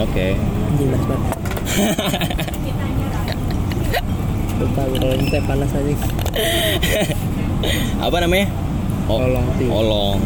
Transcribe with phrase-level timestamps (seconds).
[0.00, 0.26] Oke.
[0.78, 1.36] Panas banget.
[4.60, 5.94] Lupa kalau ini teh panas aja.
[8.00, 8.46] Apa namanya?
[9.06, 9.46] O- Olong.
[9.68, 10.18] Olong.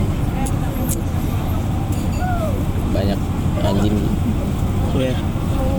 [2.91, 3.19] Banyak
[3.61, 3.97] anjing.
[4.95, 5.15] Iya.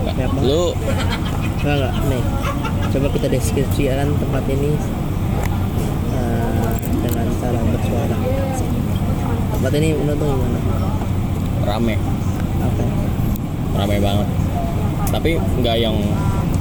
[0.04, 0.28] Banget.
[0.42, 0.62] Lu
[1.56, 1.94] Enggak enggak.
[2.06, 2.22] Nih.
[2.86, 4.72] Coba kita deskripsikan tempat ini
[6.14, 6.68] eh,
[7.02, 8.16] dengan cara bersuara.
[9.50, 10.60] Tempat ini menurut gimana?
[11.66, 11.98] rame,
[12.62, 12.84] Apa?
[13.76, 14.28] Rame banget.
[15.06, 15.96] Tapi nggak yang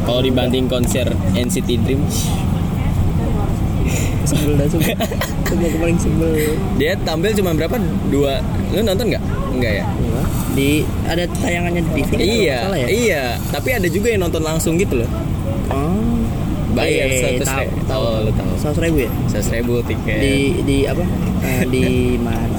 [0.03, 2.03] kalau dibanding konser NCT Dream,
[4.25, 4.97] Sebel dah sebel.
[5.45, 6.33] Sebel paling sebel.
[6.75, 7.77] dia tampil cuma berapa?
[8.09, 8.41] Dua.
[8.69, 9.23] Lu nonton nggak?
[9.51, 9.83] Enggak ya?
[10.51, 10.69] Di
[11.05, 12.09] ada tayangannya di TV.
[12.09, 12.87] kan, Iya, nggak ya?
[12.89, 13.23] iya.
[13.47, 15.09] Tapi ada juga yang nonton langsung gitu loh.
[15.69, 15.93] Oh.
[16.73, 17.75] Bayar Eh, seratus tahu, ribu.
[17.87, 18.01] tahu.
[18.03, 18.51] Oh, lu tahu.
[18.57, 19.11] Seratus ribu ya?
[19.27, 20.17] Seratus ribu tiket.
[20.19, 20.35] Di
[20.65, 21.03] di apa?
[21.39, 21.85] Eh, di
[22.25, 22.57] mana?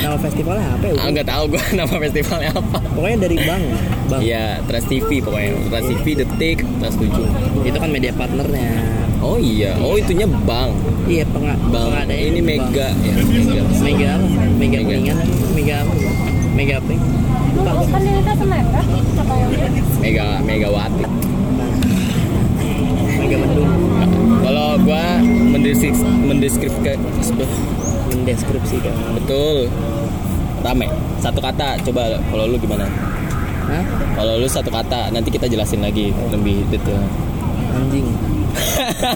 [0.00, 0.94] Nama festivalnya apa ya?
[0.96, 2.78] Ah, nggak tahu gua nama festivalnya apa.
[2.96, 3.62] Pokoknya dari Bang.
[4.08, 4.20] Bang.
[4.24, 5.50] Iya, Trans TV pokoknya.
[5.68, 7.68] Trans TV, Detik, Trans 7.
[7.68, 8.70] Itu kan media partnernya.
[9.20, 10.72] Oh iya, oh itunya Bang.
[11.04, 12.72] Iya, penga Bang, pengadanya ini Bang.
[12.72, 13.62] Mega ya, Mega.
[13.84, 14.26] Mega apa?
[14.56, 15.14] Mega Mega.
[15.14, 15.16] Kuningan,
[15.52, 15.92] Mega apa?
[16.56, 16.92] Mega apa?
[17.60, 18.84] Lupa kan kan
[19.20, 19.50] apa yang
[20.00, 21.04] Mega Megawati.
[23.20, 23.70] Mega Bandung.
[24.40, 25.04] Kalau gua
[25.52, 25.92] mendeskrip
[26.24, 26.98] mendeskripsikan
[28.32, 28.94] Mendeskripsikan.
[29.12, 29.66] betul
[30.60, 30.86] rame.
[31.18, 32.86] Satu kata, coba kalau lu gimana?
[33.64, 33.82] Hah?
[34.14, 37.00] Kalau lu satu kata, nanti kita jelasin lagi lebih detail.
[37.72, 38.06] Anjing.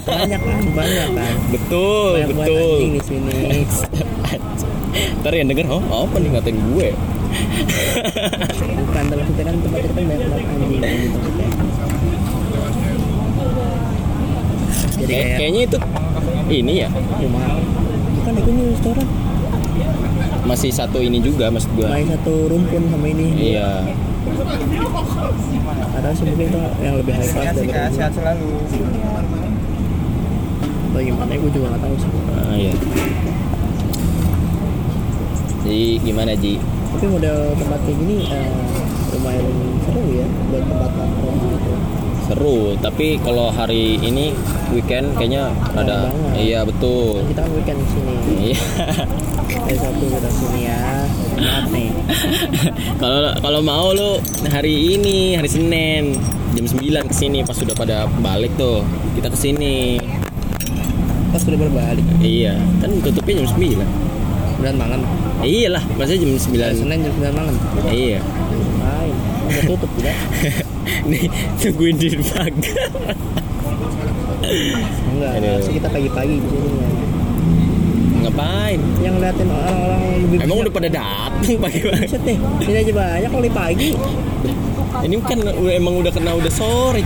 [0.01, 1.35] Banyak kan, banyak kan.
[1.47, 2.59] Betul, Banyak betul.
[2.73, 3.39] anjing di sini.
[5.21, 6.89] Ntar yang denger, oh apa nih ngatain gue?
[8.79, 11.19] Bukan, tapi maksudnya kan tempat kan banyak banget anjing gitu.
[14.95, 15.77] Jadi Kayak- kayak kayaknya itu
[16.49, 17.43] ini ya rumah.
[18.35, 19.07] Nih restoran.
[20.45, 21.89] masih satu ini juga maksud gua.
[21.89, 23.55] Main satu rumpun sama ini.
[23.55, 23.81] Iya.
[25.95, 27.95] Ada sih mungkin itu yang lebih high class dari ini.
[27.97, 28.49] sehat selalu
[30.95, 32.09] Atau gimana gue juga nggak tahu sih.
[32.39, 32.73] Ah, iya.
[35.65, 36.55] Jadi gimana Ji?
[36.95, 38.53] Tapi model tempat kayak gini eh,
[39.17, 39.47] lumayan
[39.83, 41.71] seru ya buat tempat nongkrong gitu.
[42.31, 44.31] Seru, tapi kalau hari ini
[44.73, 46.33] weekend kayaknya ada banget.
[46.39, 47.21] iya betul.
[47.29, 48.13] Kita kan weekend di sini.
[48.51, 48.61] Iya.
[49.65, 50.79] Hari Sabtu kita sini ya.
[51.35, 51.89] Maaf nih.
[53.01, 56.15] Kalau kalau mau lu hari ini, hari Senin
[56.55, 58.81] jam 9 ke sini pas sudah pada balik tuh.
[59.17, 59.99] Kita ke sini.
[61.33, 62.05] Pas udah berbalik.
[62.23, 63.83] Iya, kan tutupnya jam 9.
[64.61, 65.01] Bulan malam.
[65.43, 66.41] Iyalah, maksudnya jam Hari
[66.73, 66.81] 9.
[66.85, 67.55] Senin jam 9 malam.
[67.89, 68.19] Iya.
[69.45, 70.17] Udah tutup tidak?
[71.09, 71.29] Nih,
[71.61, 72.89] tungguin di pagar.
[75.11, 75.31] Enggak.
[75.41, 76.89] Harusnya kita pagi-pagi di sini ya.
[78.25, 78.79] Ngapain?
[79.05, 82.05] Yang ngeliatin orang-orang lebih Emang udah pada datang pagi-pagi.
[82.09, 83.89] Buset deh, ini aja banyak kali pagi.
[85.05, 87.03] Ini kan emang udah kena udah sore.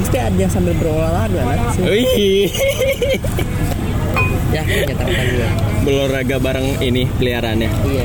[0.00, 1.58] Mesti ada yang sambil berolahraga kan?
[1.84, 2.48] Wih.
[4.52, 5.48] Ya, nyetak pagi ya.
[5.80, 7.72] Berolahraga bareng ini peliharaannya.
[7.88, 8.04] Iya.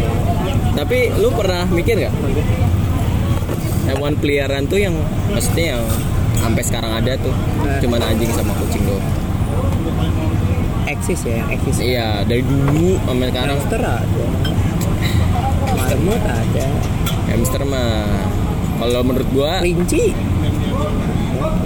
[0.80, 2.16] Tapi lu pernah mikir gak?
[3.91, 4.96] Hewan peliharaan tuh yang
[5.28, 5.84] maksudnya yang
[6.47, 7.75] sampai sekarang ada tuh Nah.
[7.84, 9.03] cuman anjing sama kucing doang.
[10.88, 11.75] Eksis ya, yang eksis.
[11.84, 14.25] Iya, dari dulu sampai sekarang Hamster ada.
[15.75, 16.68] Marmut ada.
[17.28, 18.07] hamster mah
[18.80, 20.16] kalau menurut gua Kelinci.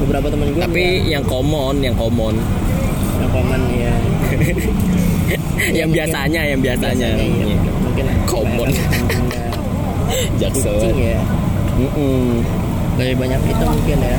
[0.01, 2.33] Beberapa temen gue tapi yang common, yang common,
[3.21, 3.93] yang common ya.
[5.77, 6.01] yang mungkin.
[6.01, 7.09] biasanya, yang biasanya.
[7.21, 7.45] iya.
[7.53, 7.57] Iya.
[7.85, 8.69] Mungkin Common.
[10.41, 10.75] Jaksel.
[10.97, 11.21] Ya.
[11.77, 12.41] Mm-mm.
[12.97, 14.17] Lebih banyak itu mungkin ya.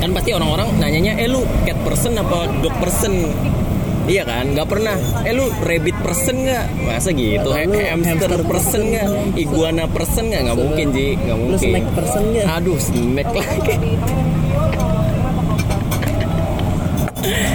[0.00, 3.12] Kan pasti orang-orang nanyanya, eh lu cat person apa dog person?
[4.08, 4.96] Iya kan, nggak pernah.
[5.22, 6.64] Eh lu rabbit person nggak?
[6.82, 7.46] Masa gitu?
[7.46, 9.06] Lu hamster hamster person nggak?
[9.36, 10.40] Iguana person nggak?
[10.48, 11.68] Nggak mungkin ji, nggak Lu mungkin.
[11.68, 12.44] snack person ya?
[12.56, 13.74] Aduh, snack lagi.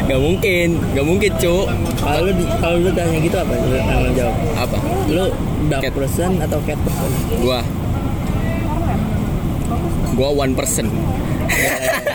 [0.06, 1.66] Gak mungkin, gak mungkin cu
[1.98, 3.54] Kalau lu kalau lu tanya gitu apa?
[3.58, 4.38] Lu yang lu jawab.
[4.54, 4.78] Apa?
[5.10, 5.26] Lu
[5.68, 5.94] dog Cat.
[5.98, 7.10] person atau cat person?
[7.42, 7.60] Gua
[10.14, 10.86] Gua one person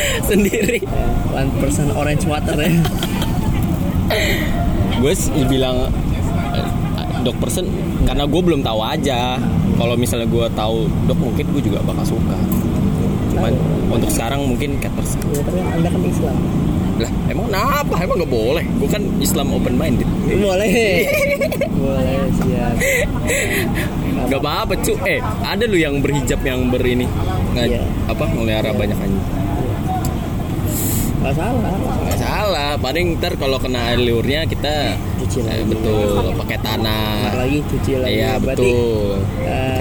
[0.30, 0.78] Sendiri
[1.32, 2.72] One person orange water ya.
[5.02, 5.12] Gue
[5.48, 5.90] bilang
[6.54, 6.66] eh,
[7.26, 7.66] Dog person
[8.06, 9.36] Karena gue belum tahu aja
[9.76, 12.38] Kalau misalnya gue tahu dog mungkin gue juga bakal suka
[13.34, 13.52] Cuman
[13.92, 16.36] untuk sekarang mungkin cat person Ya, tapi anda kan Islam.
[16.96, 17.94] Lah emang kenapa?
[18.00, 21.04] Emang gak boleh Gue kan Islam open minded Boleh.
[21.76, 22.74] Boleh siap.
[24.32, 27.04] Gak apa-apa cu Eh ada lu yang berhijab yang berini
[27.56, 27.82] nggak Iya.
[28.12, 29.35] Apa melihara banyak anjing
[31.26, 31.74] Gak salah.
[32.06, 32.70] Gak salah.
[32.78, 35.64] Paling ntar kalau kena air liurnya kita Cuci eh, lagi.
[35.66, 37.34] betul pakai tanah.
[37.34, 38.14] Lagi cuci lagi.
[38.14, 39.18] Iya betul.
[39.42, 39.80] eh,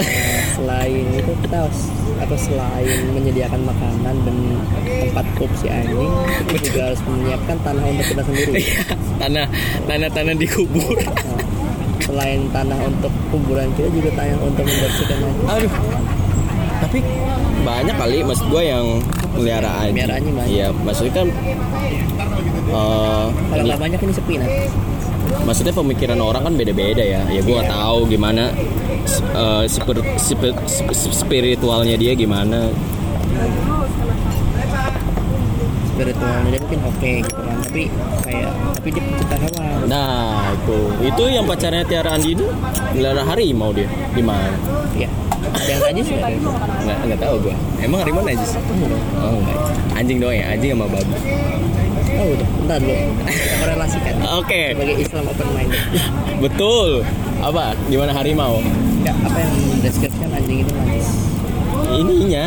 [0.58, 1.82] selain itu kita harus
[2.16, 4.38] atau selain menyediakan makanan dan
[5.06, 6.10] tempat pup si anjing
[6.48, 8.52] kita juga harus menyiapkan tanah untuk kita sendiri.
[8.56, 8.82] Iya,
[9.20, 9.46] tanah
[9.86, 11.40] tanah tanah dikubur Nah,
[12.02, 15.74] selain tanah untuk kuburan kita juga tanah untuk membersihkan aja aduh.
[16.82, 17.00] Tapi
[17.66, 18.86] banyak kali maksud gue yang
[19.34, 19.94] melihara anjing.
[19.98, 20.52] Melihara anjing banyak.
[20.54, 21.28] iya maksudnya kan
[22.70, 24.50] eh, kalau nggak banyak ini sepi nah.
[25.42, 27.22] maksudnya pemikiran orang kan beda-beda ya.
[27.28, 27.68] Ya gue Iya.
[27.68, 28.44] tahu gimana
[29.34, 32.70] eh, spir- spir- sp- spiritualnya dia gimana.
[35.88, 37.34] Spiritualnya dia mungkin oke gitu.
[37.34, 37.45] kan
[37.76, 37.92] tapi
[38.24, 39.84] kayak tapi dia pencipta hewan.
[39.92, 40.80] Nah itu.
[41.12, 42.48] Itu yang pacarnya Tiara Andi itu
[42.96, 43.92] melihara harimau dia.
[44.16, 44.56] Di mana?
[44.96, 45.12] Ya
[45.68, 49.60] yang aja sih nggak nggak tahu gue emang harimau najis oh enggak
[49.96, 50.52] anjing doang ya?
[50.52, 51.16] Anjing sama babi
[52.16, 52.96] Oh udah, bentar dulu.
[53.28, 54.14] Kita korelasikan.
[54.40, 54.62] Oke.
[54.72, 55.84] Sebagai Islam open minded
[56.40, 56.90] betul.
[57.44, 57.76] Apa?
[57.92, 58.64] Gimana harimau
[59.04, 61.08] Ya, apa yang mendeskripsikan anjing itu najis
[61.92, 62.46] ininya.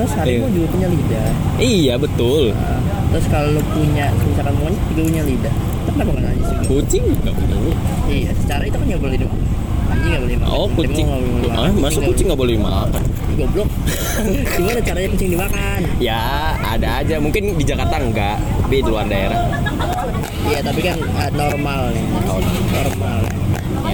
[0.00, 0.54] Terus harimau Iya.
[0.56, 1.28] juga punya lidah.
[1.60, 2.42] Iya betul.
[2.56, 2.80] Nah,
[3.14, 5.54] Terus kalau lu punya, misalkan monyet juga punya lidah.
[5.54, 6.64] Itu kenapa nggak najis juga?
[6.66, 7.04] kucing?
[7.22, 7.86] Nggak punya lidah.
[8.10, 9.40] Iya, secara itu kan nggak boleh dimakan.
[9.84, 10.50] Anjing nggak boleh dimakan.
[10.50, 11.06] Oh kucing.
[11.06, 13.02] nggak boleh ah masuk kucing nggak boleh dimakan.
[13.06, 13.68] Ih, Goblok.
[14.58, 15.80] Gimana caranya kucing dimakan?
[16.02, 16.22] ya
[16.58, 17.14] ada aja.
[17.22, 19.38] Mungkin di Jakarta enggak tapi di luar daerah.
[20.50, 22.06] Iya, tapi kan uh, normal nih.
[22.74, 23.18] Normal.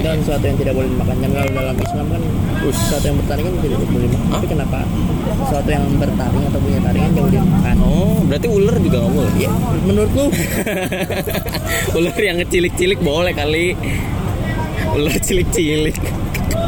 [0.01, 1.17] Dan sesuatu yang tidak boleh dimakan.
[1.21, 2.23] Dan kalau dalam Islam kan
[2.73, 4.33] sesuatu yang bertaring kan tidak boleh dimakan.
[4.33, 4.79] Tapi kenapa
[5.45, 7.77] sesuatu yang bertaring atau punya taringan boleh dimakan
[8.31, 9.33] berarti ular juga nggak boleh?
[9.37, 9.51] Ya
[9.83, 10.27] menurut lu?
[11.99, 13.75] Ular yang ngecilik-cilik boleh kali.
[14.93, 15.97] Ular cilik-cilik.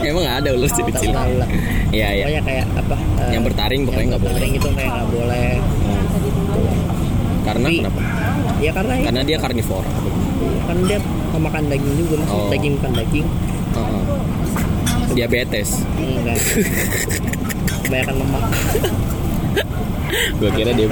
[0.03, 1.15] Emang ada ular cilik-cilik?
[1.93, 2.25] iya iya.
[2.25, 4.35] Pokoknya kayak apa eh, Yang bertaring pokoknya yang nggak boleh.
[4.35, 5.49] bertaring itu kayak nggak boleh.
[7.43, 8.01] Karena Tapi- kenapa?
[8.59, 9.91] ya karena karena dia karnivora.
[10.63, 10.99] Kan dia
[11.31, 12.51] memakan daging juga masih Oh.
[12.51, 13.27] daging bukan daging.
[13.73, 14.03] Heeh.
[15.13, 15.69] diabetes.
[15.95, 16.41] Enggak.
[17.85, 18.43] Kebanyakan lemak
[20.13, 20.87] gue kira dia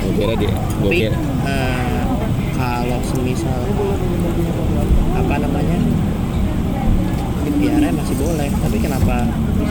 [0.00, 2.00] gue kira dia gue kira eh,
[2.54, 3.62] kalau semisal
[5.16, 5.78] apa namanya?
[7.40, 9.24] Dipiara masih boleh tapi kenapa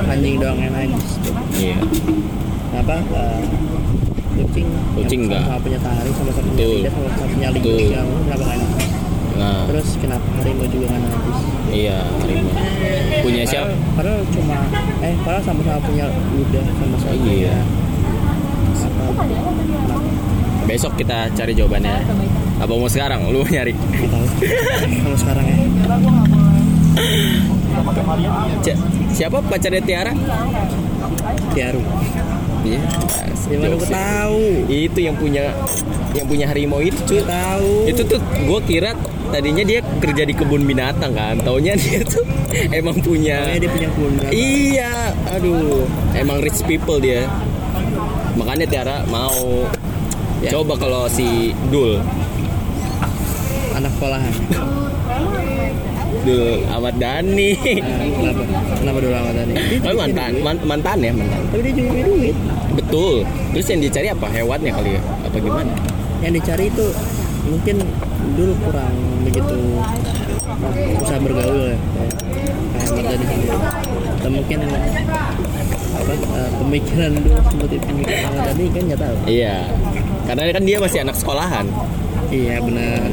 [0.10, 1.06] anjing doang yang najis
[1.56, 1.78] iya.
[2.70, 3.42] Kenapa eh,
[4.40, 5.44] kucing Kucing enggak.
[5.48, 8.69] sama punya taring sama sama punya lidah sama sama punya lidah kenapa nggak najis
[9.40, 9.64] nah.
[9.66, 11.40] Terus kenapa harimau juga nggak najis
[11.72, 12.54] iya harimau.
[13.20, 14.58] Punya siapa padahal, padahal cuma
[15.00, 17.58] eh padahal sama-sama punya ludah sama-sama Iya.
[18.80, 19.24] apa?
[20.66, 21.96] Besok kita cari jawabannya.
[22.60, 23.26] Apa mau sekarang?
[23.28, 23.74] Lu nyari?
[25.00, 25.56] Kalau sekarang ya.
[28.62, 28.78] C-
[29.14, 30.14] siapa pacarnya Tiara?
[31.52, 31.82] Tiaru.
[32.62, 32.82] Iya.
[33.50, 34.42] Gimana gue tahu?
[34.70, 35.50] itu yang punya
[36.12, 37.72] yang punya harimau itu cuy Tahu.
[37.88, 38.94] itu tuh gue kira
[39.30, 42.26] tadinya dia kerja di kebun binatang kan taunya dia tuh
[42.80, 47.30] emang punya dia punya kebun iya aduh emang rich people dia.
[48.36, 49.68] Makanya Tiara mau.
[50.40, 50.56] Ya.
[50.56, 52.00] coba kalau si Dul.
[53.76, 54.32] Anak sekolahan.
[56.24, 57.52] Dul Ahmad Dhani.
[57.60, 58.44] Nah, kenapa?
[58.80, 59.54] Kenapa amat tadi?
[59.56, 61.42] Dia Oh, mantan man- mantan ya mantan.
[61.52, 62.36] Tapi dia juga punya duit.
[62.76, 63.16] betul.
[63.52, 64.28] Terus yang dicari apa?
[64.32, 65.02] Hewannya kali ya?
[65.28, 65.72] Apa gimana?
[66.24, 66.86] Yang dicari itu
[67.48, 67.76] mungkin
[68.40, 69.56] dulu kurang begitu
[70.98, 71.78] bisa bergaul ya.
[72.80, 73.58] Ahmad tadi sendiri.
[74.16, 74.58] Atau mungkin
[75.90, 79.16] apa eh, pemikiran dulu seperti pemikiran tadi kan nggak tahu.
[79.28, 79.56] iya
[80.24, 81.66] karena kan dia masih anak sekolahan
[82.30, 83.10] Iya benar.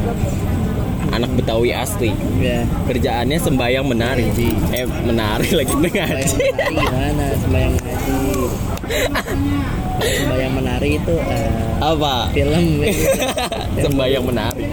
[1.09, 2.61] anak Betawi asli Ya.
[2.85, 4.49] kerjaannya sembayang menari Ngaji.
[4.71, 6.37] eh menari lagi mengaji
[6.69, 7.25] gimana?
[7.37, 7.99] Sembayang menari.
[9.97, 12.91] Sembayang menari itu eh, apa film ya.
[13.83, 14.65] sembayang menari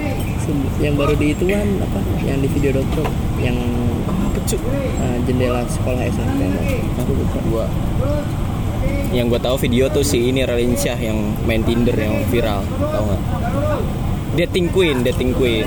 [0.80, 3.06] Yang baru di itu kan apa yang di video dokter
[3.40, 3.56] yang
[4.44, 6.40] eh, jendela sekolah SMP
[7.00, 7.38] aku lupa.
[7.48, 7.66] Gua.
[9.14, 11.16] Yang gua tahu video tuh si ini Raline Shah yang
[11.48, 13.22] main Tinder yang viral tau nggak?
[14.34, 15.64] Dating queen dating queen.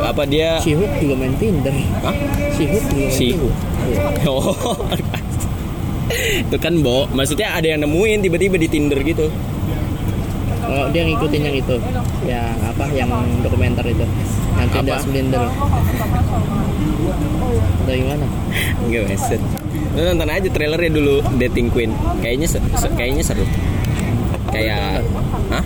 [0.00, 0.58] Apa dia?
[0.64, 1.74] Si Hook juga main Tinder.
[2.00, 2.16] Hah?
[2.56, 3.52] si Hook juga main Si Tinder.
[3.90, 4.28] Iya.
[4.32, 4.54] oh
[6.10, 7.06] itu kan bo.
[7.14, 9.30] Maksudnya ada yang nemuin tiba-tiba di Tinder gitu
[10.70, 11.76] oh dia ngikutin yang itu.
[12.24, 13.10] Yang apa yang
[13.42, 14.04] dokumenter itu.
[14.56, 15.42] Yang tidak silinder
[17.80, 18.26] atau gimana?
[18.86, 19.40] Enggak meset
[19.98, 21.90] Lu nonton aja trailernya dulu Dating Queen.
[22.22, 23.44] Kayaknya se- se- kayaknya seru.
[24.54, 25.02] Kayak
[25.50, 25.64] Hah?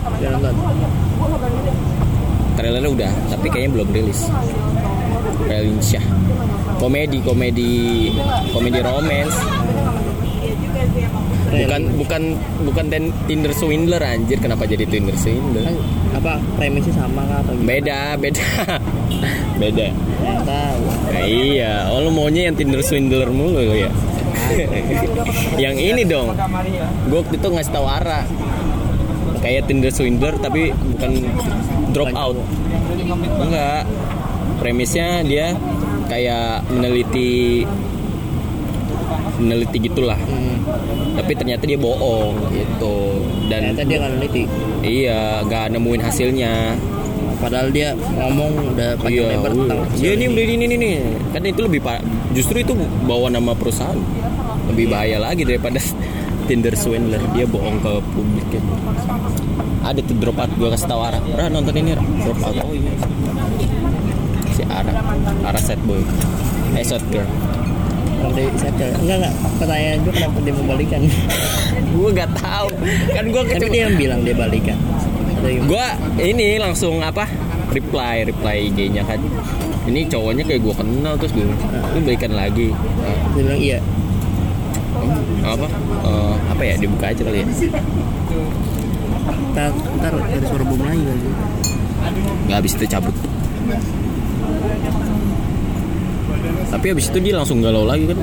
[2.55, 4.29] Trailernya udah Tapi kayaknya belum rilis.
[5.45, 6.05] Raline Shah
[6.81, 8.13] Komedi Komedi
[8.53, 9.37] Komedi romance
[11.45, 12.23] bukan bukan
[12.65, 14.39] bukan ten- Tinder swindler anjir.
[14.39, 15.65] Kenapa jadi Tinder swindler?
[15.65, 15.77] Kan
[16.15, 17.69] apa premisnya sama kah atau gimana?
[17.69, 18.47] beda beda.
[19.55, 19.87] Beda.
[19.95, 20.83] Nggak tahu.
[20.85, 21.73] Nah, iya.
[21.89, 23.91] Oh lu maunya yang Tinder swindler mulu lu ya?
[25.63, 26.35] Yang ini dong.
[27.09, 28.27] Gue waktu itu ngasih tahu arah
[29.41, 31.13] kayak Tinder swindler tapi bukan
[31.95, 32.37] drop out.
[33.41, 33.89] enggak.
[34.59, 35.55] Premisnya dia
[36.07, 37.65] kayak meneliti
[39.39, 40.19] meneliti gitulah.
[40.19, 40.57] Hmm.
[41.15, 42.97] tapi ternyata dia bohong gitu.
[43.47, 44.43] Dan ternyata dia nggak neliti
[44.83, 46.53] iya nggak nemuin hasilnya.
[47.39, 50.11] Padahal dia ngomong udah panjang iya lebar tentang iya.
[50.17, 50.77] ini beli ini ini.
[50.81, 50.97] Nih
[51.35, 51.81] kan itu lebih
[52.33, 52.73] justru itu
[53.05, 53.99] bawa nama perusahaan.
[54.73, 55.79] Lebih bahaya lagi daripada
[56.49, 57.21] Tinder swindler.
[57.37, 58.73] Dia bohong ke publik gitu.
[59.85, 61.21] Ada tuh drop out gue kasih tau Ara.
[61.21, 62.93] Ra nonton ini Ra drop out oh iya.
[64.57, 64.93] Si Ara.
[65.45, 66.01] Ara sad boy.
[66.75, 67.29] Eh girl
[68.25, 69.35] Kalau dari Satchel enggak enggak.
[69.61, 71.01] Pertanyaan gue kenapa dia mau balikan?
[71.93, 72.69] Gue gak tahu.
[73.13, 74.79] Kan gue tapi dia yang bilang dia balikan.
[75.45, 75.87] Gue
[76.25, 77.29] ini langsung apa?
[77.77, 79.21] Reply reply IG-nya kan.
[79.85, 82.73] Ini cowoknya kayak gue kenal terus gue lu balikan lagi.
[83.37, 83.79] Dia bilang iya.
[85.45, 85.69] Apa?
[86.09, 86.75] Eh, apa ya?
[86.81, 87.47] Dibuka aja kali ya.
[89.53, 89.69] Ntar
[90.01, 91.29] ntar dari suara bom lagi kali
[92.45, 93.15] nggak habis itu cabut
[96.71, 98.19] tapi habis itu dia langsung galau lagi kan.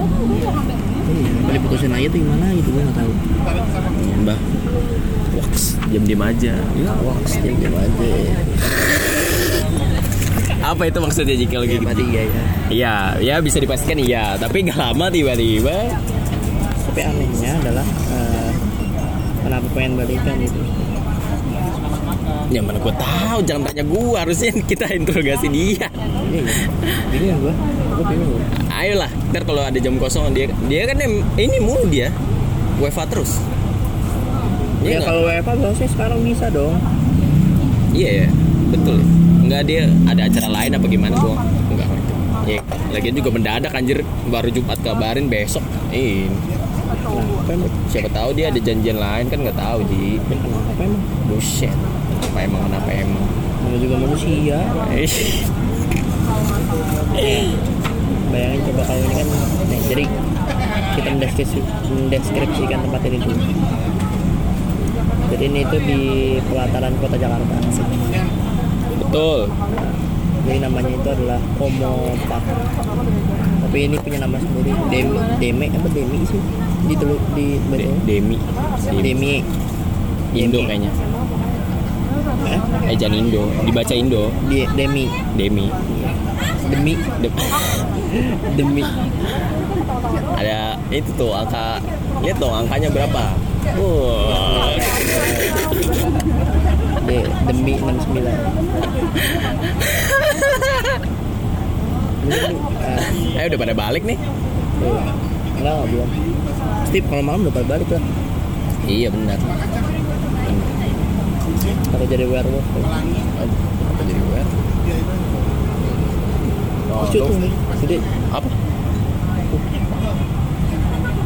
[1.48, 3.12] Kali putusin aja tuh gimana gitu gue nggak tahu.
[4.24, 4.40] Mbah
[5.40, 6.54] wax diam diam aja.
[6.56, 8.10] Ya wax dia diam aja.
[10.62, 11.86] Apa itu maksudnya jika lagi gitu?
[11.90, 12.44] Tadi iya ya.
[12.72, 14.38] Iya ya bisa dipastikan iya.
[14.38, 15.78] Tapi nggak lama tiba-tiba.
[16.92, 18.52] Tapi anehnya adalah eh,
[19.42, 20.62] kenapa pengen balikan gitu
[22.52, 23.40] ya mana gue tahu.
[23.48, 25.88] Jangan tanya gue harusnya kita interogasi dia.
[26.32, 26.48] Iya iya
[27.12, 27.54] bingung gue
[27.92, 28.32] gue bingung.
[28.36, 28.44] Gua.
[28.72, 32.12] ayolah ntar kalau ada jam kosong dia dia kan em- ini mulu dia.
[32.84, 33.40] WFA terus.
[34.82, 35.08] Iya ya nggak?
[35.08, 36.76] kalau WFA harusnya sekarang bisa dong.
[37.92, 38.28] Iya ya,
[38.72, 38.98] betul.
[39.00, 39.06] Ya.
[39.42, 41.36] Enggak dia ada acara lain apa gimana gua
[41.70, 42.14] enggak ngerti.
[42.42, 42.58] Ya,
[42.90, 44.02] lagian juga mendadak anjir.
[44.32, 45.62] Baru Jumat kabarin besok.
[45.94, 46.26] Ini
[47.92, 50.18] siapa tahu dia ada janjian lain kan nggak tahu di
[51.30, 51.76] buset.
[52.22, 53.26] Apa emang kenapa emang?
[53.62, 54.58] namanya juga manusia
[57.16, 57.46] Eh,
[58.32, 59.28] bayangin coba kalau ini kan
[59.68, 60.04] nih jadi
[60.92, 63.40] kita mendeskripsi, mendeskripsikan tempat ini dulu
[65.32, 66.00] jadi ini itu di
[66.52, 67.88] pelataran kota Jakarta asik.
[69.00, 69.40] betul.
[70.44, 72.44] jadi namanya itu adalah Komo Park
[73.62, 76.42] tapi ini punya nama sendiri Demi Deme apa Demi sih
[76.88, 78.36] di telu di betul Demi.
[78.84, 79.00] Demi.
[79.00, 79.34] Demi
[80.32, 80.68] Indo Demi.
[80.68, 80.92] kayaknya.
[82.46, 82.96] Eh?
[82.96, 84.24] Jangan Indo, dibaca Indo.
[84.48, 85.06] di Demi
[85.36, 85.68] Demi.
[86.72, 87.36] Demi De-
[88.58, 88.84] Demi
[90.36, 91.78] ada itu tuh angka
[92.26, 93.24] lihat dong angkanya berapa.
[93.78, 94.74] Wah.
[97.06, 97.18] De,
[97.50, 98.26] Demi 69
[102.22, 104.18] Ini, eh, udah pada balik nih.
[104.82, 104.98] Tuh.
[105.62, 106.10] Enggak, belum.
[106.90, 108.04] Steve kalau malam udah pada balik lah.
[108.90, 109.38] Iya benar.
[112.02, 112.66] Kalau jadi werewolf.
[112.66, 112.82] tuh.
[112.82, 114.42] Apa jadi gue?
[116.90, 117.38] Oh, Lucu tuh.
[117.86, 117.98] Gede,
[118.34, 118.50] apa?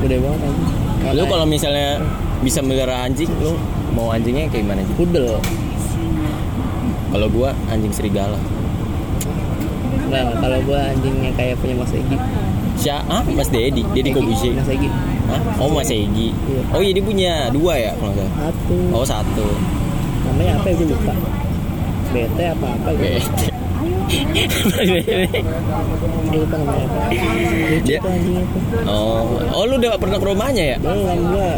[0.04, 1.16] gede banget aja.
[1.16, 2.04] Lu kalau misalnya
[2.44, 3.56] bisa melihara anjing, lu
[3.96, 5.40] mau anjingnya kayak gimana pudel.
[7.16, 8.36] Kalau gua anjing serigala.
[10.12, 10.38] Enggak, enggak.
[10.44, 12.20] kalau gua anjingnya kayak punya Mas Egi.
[12.76, 13.08] Siapa?
[13.08, 14.60] Ah, Mas Dedi, Dedi Egi, Kobusier.
[14.60, 14.92] Mas Egi.
[15.32, 15.64] Hah?
[15.64, 16.36] Oh Mas Egi.
[16.36, 16.62] Iya.
[16.76, 18.28] Oh iya dia punya dua ya kalau nggak.
[18.28, 18.76] Satu.
[18.92, 19.48] Oh satu.
[20.36, 21.14] Namanya apa ya gue lupa.
[22.12, 23.08] BT apa apa gitu.
[23.08, 23.48] Bete.
[26.28, 27.02] Gue lupa namanya apa.
[27.88, 28.12] Dia- tuh.
[28.84, 30.78] oh, oh lu udah pernah ke rumahnya ya?
[30.84, 31.50] Belum gua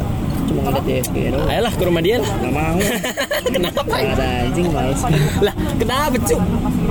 [0.47, 1.49] cuma ngeliat di SG doang.
[1.49, 2.29] Ayolah ke rumah dia lah.
[2.29, 2.77] Gak mau.
[3.57, 3.81] kenapa?
[3.83, 5.01] Nggak ada anjing males.
[5.41, 6.41] lah, kenapa cuk?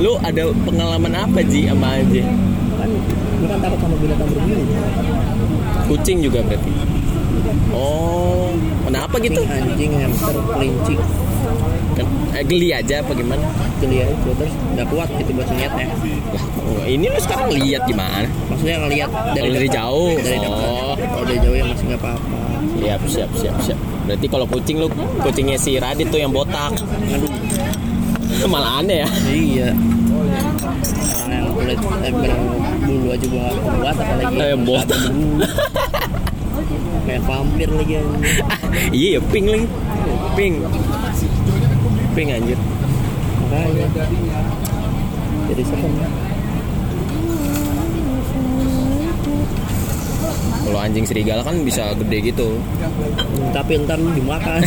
[0.02, 2.26] Lu ada pengalaman apa Ji sama anjing?
[2.76, 4.62] Kan gue kan takut sama binatang berbulu.
[5.86, 6.70] Kucing juga berarti.
[7.70, 8.50] Oh,
[8.82, 9.38] kenapa gitu?
[9.46, 10.94] Anjing, hamster, kelinci.
[11.96, 13.40] Eh, geli aja apa gimana?
[13.80, 15.86] Geli aja terus udah kuat gitu buat ngeliatnya.
[15.88, 18.28] Lah, oh, ini lu sekarang lihat gimana?
[18.52, 19.76] Maksudnya ngeliat dari, dari dekat.
[19.80, 20.12] jauh?
[20.20, 20.60] Dari dekat.
[20.60, 20.94] Oh.
[20.94, 22.38] Kalau dari jauh ya masih nggak apa-apa.
[22.76, 23.78] Siap, siap, siap, siap.
[24.04, 24.88] Berarti kalau kucing lu
[25.18, 26.76] kucingnya si Radit tuh yang botak.
[26.76, 27.32] Aduh,
[28.52, 29.08] Malah aneh ya.
[29.32, 29.68] iya.
[31.26, 35.00] Orang yang kulit eh, berbulu aja gua nggak kuat apalagi Eh, yang botak.
[37.06, 37.94] Kayak vampir lagi
[38.98, 39.66] iya ya pink lagi.
[40.34, 40.54] Pink.
[42.16, 42.56] Pink anjir.
[43.44, 43.84] Makanya.
[45.52, 45.92] Jadi serem.
[50.66, 54.60] kalau anjing serigala kan bisa gede gitu Hmm, tapi ntar lu dimakan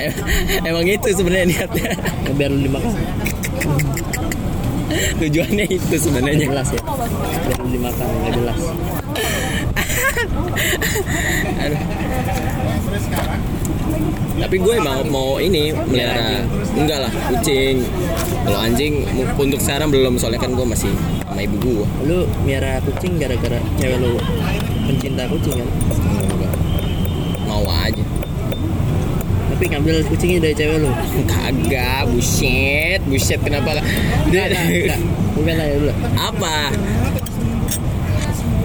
[0.00, 0.16] Em-
[0.72, 1.92] emang itu sebenarnya niatnya
[2.24, 2.92] Ya, biar lu dimakan
[5.20, 6.80] tujuannya itu sebenarnya jelas ya
[7.46, 8.58] biar lu dimakan nggak jelas
[11.62, 11.80] Aduh.
[14.32, 16.42] Tapi gue emang mau ini melihara
[16.74, 17.84] enggak lah kucing.
[18.42, 19.06] Kalau anjing
[19.36, 20.90] untuk sekarang belum soalnya kan gue masih
[21.22, 21.86] sama ibu gue.
[22.04, 24.18] lu miara kucing gara-gara cewek lu
[24.84, 25.68] pencinta kucing kan
[26.26, 26.54] Enggak.
[27.44, 28.04] Mau aja.
[29.48, 30.90] tapi ngambil kucingnya dari cewek lu
[31.24, 33.78] Kagak, buset, buset kenapa?
[34.26, 35.00] Enggak, enggak, enggak.
[35.32, 36.56] bukan tanya dulu Apa?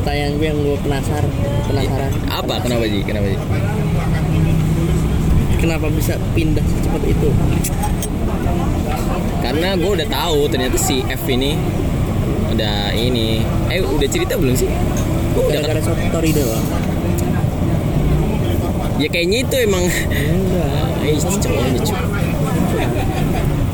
[0.04, 1.32] tanyaan gue yang gue penasaran
[1.68, 2.56] penasaran Apa?
[2.64, 3.02] Kenapa sih?
[3.04, 3.40] Kenapa sih?
[5.58, 7.30] Kenapa bisa pindah secepat itu
[9.38, 11.56] Karena gue udah tahu ternyata si F ini
[12.58, 13.46] udah ini.
[13.70, 14.68] Eh udah cerita belum sih?
[15.38, 16.66] Gue udah gara-gara story doang
[18.98, 20.90] ya kayaknya itu emang enggak.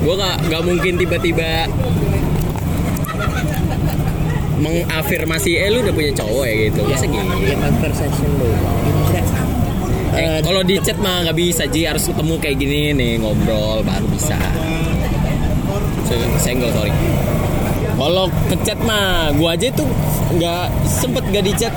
[0.03, 1.71] Gue gak, gak mungkin tiba-tiba
[4.59, 6.81] mengafirmasi eh lu udah punya cowok ya gitu.
[6.87, 7.35] Masa gitu?
[7.43, 9.02] ya conversation lu Maksudnya,
[10.13, 13.81] Eh, eh, kalau di chat mah nggak bisa Ji harus ketemu kayak gini nih ngobrol
[13.81, 14.37] baru bisa.
[16.05, 16.93] Se- Senggol sorry.
[17.93, 19.85] Kalau ke chat mah gua aja tuh
[20.33, 21.73] nggak sempet gak di chat.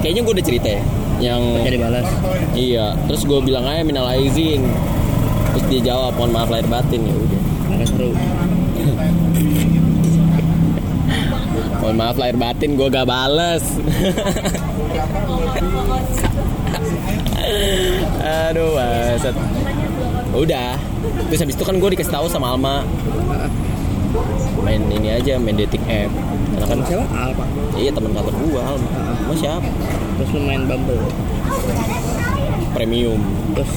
[0.00, 0.82] Kayaknya gua udah cerita ya.
[1.16, 2.04] Yang jadi balas
[2.52, 4.60] iya, terus gue bilang aja minal aizin.
[5.56, 7.40] Terus dia jawab mohon maaf lahir batin ya udah.
[7.88, 8.12] seru
[11.80, 13.64] Mohon maaf lahir batin gue gak bales
[18.22, 19.36] Aduh baset
[20.36, 20.76] Udah.
[21.32, 22.84] Terus habis itu kan gue dikasih tahu sama Alma.
[24.60, 26.12] Main ini aja, main dating app.
[26.56, 27.04] Karena kan siapa?
[27.12, 27.44] Alpa
[27.76, 28.88] Iya teman kantor gue Alma.
[28.92, 29.68] Alma siapa?
[30.16, 31.00] terus lu main Bumble.
[32.76, 33.20] Premium.
[33.56, 33.70] Terus?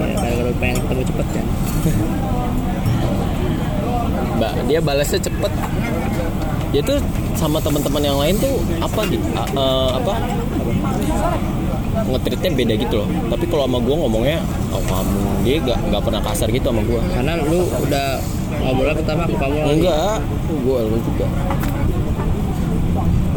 [0.00, 1.46] Ya lu pengen ketemu cepet kan?
[4.40, 5.52] Mbak, dia balasnya cepet.
[6.70, 6.98] Dia tuh
[7.34, 10.12] sama teman-teman yang lain tuh apa gitu eh, apa
[11.90, 13.08] ngetritnya beda gitu loh.
[13.30, 14.38] Tapi kalau sama gue ngomongnya
[14.70, 18.08] oh kamu dia gak, nggak pernah kasar gitu sama gue karena lu udah
[18.60, 20.16] ngobrol pertama ke kamu enggak
[20.50, 21.26] gue lu juga.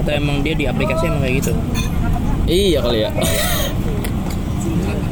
[0.03, 1.51] Atau emang dia di aplikasi emang kayak gitu?
[2.43, 3.09] Iya kali ya.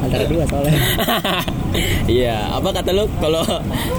[0.02, 0.76] Antara dua soalnya.
[2.04, 3.08] Iya apa kata lu?
[3.24, 3.48] Kalau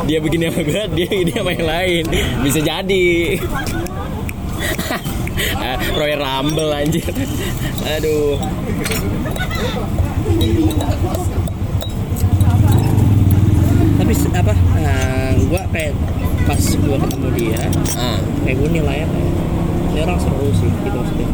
[0.05, 2.05] dia begini sama gue dia begini sama yang lain.
[2.45, 3.41] Bisa jadi
[5.97, 7.05] Royal Rumble anjir.
[7.85, 8.39] Aduh.
[13.99, 15.93] Tapi apa nah, gua kayak
[16.43, 17.63] pas gua ketemu dia
[17.95, 18.19] ah.
[18.43, 19.31] kayak gue nilainya kayak
[19.93, 21.29] ini orang seru sih gitu maksudnya.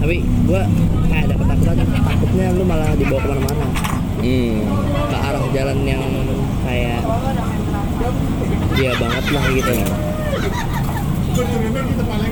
[0.00, 0.16] Tapi
[0.48, 0.62] gua
[1.06, 3.66] kayak ada ketakutan takutnya lu malah dibawa ke mana-mana.
[4.20, 4.56] Hmm.
[5.08, 6.02] Ke arah jalan yang
[6.66, 7.00] kayak
[8.74, 9.72] dia banget lah gitu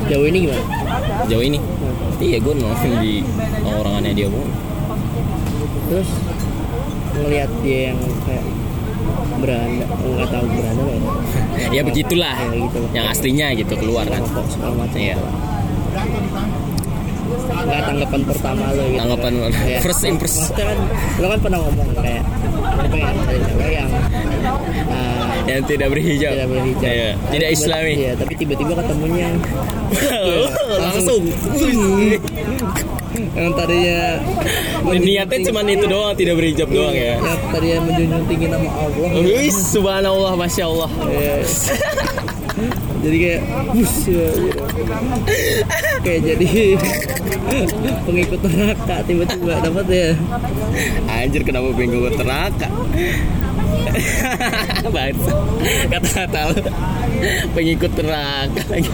[0.08, 0.62] jauh ini gimana?
[1.28, 1.58] Jauh ini.
[2.18, 3.22] Iya gue nonton di
[3.62, 4.48] orangannya dia pun
[5.88, 6.10] terus
[7.16, 8.44] ngelihat dia yang kayak
[9.38, 11.02] beranda nggak tahu beranda lah ya.
[11.78, 12.34] Ya begitulah.
[12.34, 12.78] Ya gitu.
[12.92, 14.22] Yang aslinya gitu keluar kan.
[14.50, 14.98] Segala macam.
[14.98, 15.16] Iya.
[17.48, 18.98] nggak tanggapan pertama lo gitu.
[18.98, 19.52] Tanggapan kan?
[19.84, 20.44] First impression.
[20.56, 20.78] kan
[21.20, 22.22] lo kan pernah ngomong kayak
[22.78, 23.90] cari cewek yang
[24.68, 26.32] uh, yang tidak berhijab.
[26.36, 26.84] Tidak berhijab.
[26.84, 27.92] Iya, Tapi tidak tiba- islami.
[27.96, 29.28] iya tapi tiba-tiba ketemunya.
[30.84, 31.22] Langsung.
[33.34, 34.02] yang tadinya
[34.94, 37.16] niatnya cuma itu doang tidak berhijab doang ya?
[37.18, 39.10] Yang tadinya menjunjung tinggi nama Allah.
[39.24, 40.90] Wih, subhanallah, masya Allah.
[41.08, 41.34] Iya.
[42.98, 44.62] jadi kayak bus ya, gitu.
[46.02, 46.48] kayak jadi
[48.06, 50.08] pengikut neraka tiba-tiba dapat ya?
[51.06, 52.12] Anjir, kenapa pengen gue
[54.96, 55.16] Baik,
[55.90, 56.60] kata-kata lu.
[57.54, 58.62] Pengikut neraka.
[58.70, 58.90] Lagi.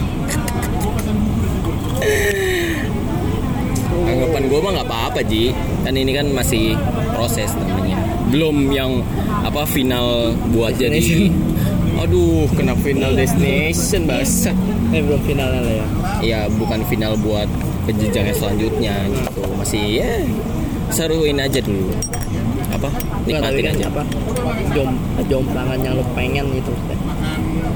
[4.05, 5.51] Anggapan gue mah nggak apa-apa Ji.
[5.85, 6.77] Kan ini kan masih
[7.13, 7.97] proses namanya.
[8.29, 9.05] Belum yang
[9.45, 11.29] apa final buat jadi
[11.95, 14.51] Aduh, kena final destination bahasa
[14.91, 15.87] eh belum finalnya lah ya.
[16.19, 17.47] Ya bukan final buat
[17.87, 19.41] ke jenjang yang selanjutnya gitu.
[19.55, 20.11] Masih ya
[20.91, 21.95] seruin aja dulu.
[22.75, 22.91] Apa
[23.25, 24.03] nikmatin kan aja apa
[24.71, 24.89] jom
[25.25, 26.71] jomplangan yang lo pengen gitu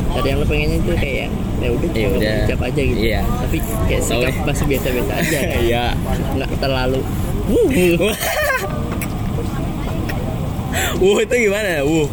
[0.09, 1.27] dari yang lo pengennya itu kayak
[1.59, 2.17] ya udah Ya udah.
[2.17, 3.21] berhijab aja gitu Iya.
[3.25, 4.35] tapi kayak sikap deh.
[4.43, 5.59] masih biasa-biasa aja kan?
[5.59, 5.83] Iya.
[6.35, 6.99] nggak terlalu
[7.47, 7.69] wuh
[10.99, 11.81] Wuh itu gimana?
[11.81, 12.07] Wuh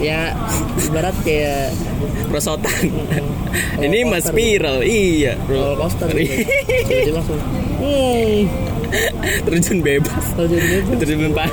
[0.00, 0.32] ya
[0.80, 1.74] ibarat kayak
[2.26, 2.72] Prosotan.
[3.84, 4.80] Ini mas spiral.
[4.80, 5.84] Iya, roller bro.
[5.84, 6.46] coaster gitu.
[6.86, 7.36] Jadi langsung
[7.82, 8.46] hmm,
[9.46, 10.24] Terjun bebas.
[10.36, 10.96] jadi bebas.
[10.98, 11.50] Terjun pak.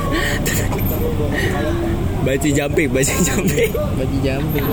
[2.25, 3.71] Baci jumping, baci jumping.
[3.95, 4.65] bagi jumping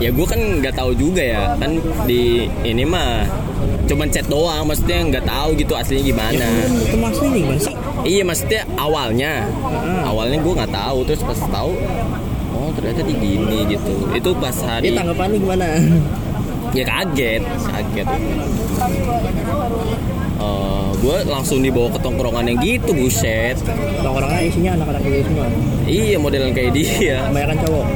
[0.00, 1.54] Ya gue kan nggak tahu juga ya.
[1.60, 1.76] Kan
[2.08, 3.28] di ini mah
[3.84, 6.46] cuman chat doang maksudnya nggak tahu gitu aslinya gimana.
[6.48, 7.64] Kan itu masih nih mas
[8.08, 9.44] iya maksudnya awalnya.
[10.08, 11.76] Awalnya gue nggak tahu terus pas tahu
[12.56, 13.92] oh ternyata di gini gitu.
[14.16, 15.66] Itu pas hari tanggapannya gimana
[16.76, 17.42] ya kaget.
[17.44, 18.08] Kaget.
[21.00, 23.56] Gue langsung dibawa ke tongkrongannya gitu buset.
[24.04, 25.46] Tongkrongannya isinya anak-anak dulu semua.
[25.88, 27.24] Iya modelan kayak dia.
[27.24, 27.86] Kebanyakan cowok.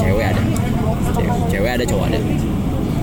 [0.00, 0.42] Cewek ada.
[1.12, 2.18] Cewek, cewek ada cowok ada.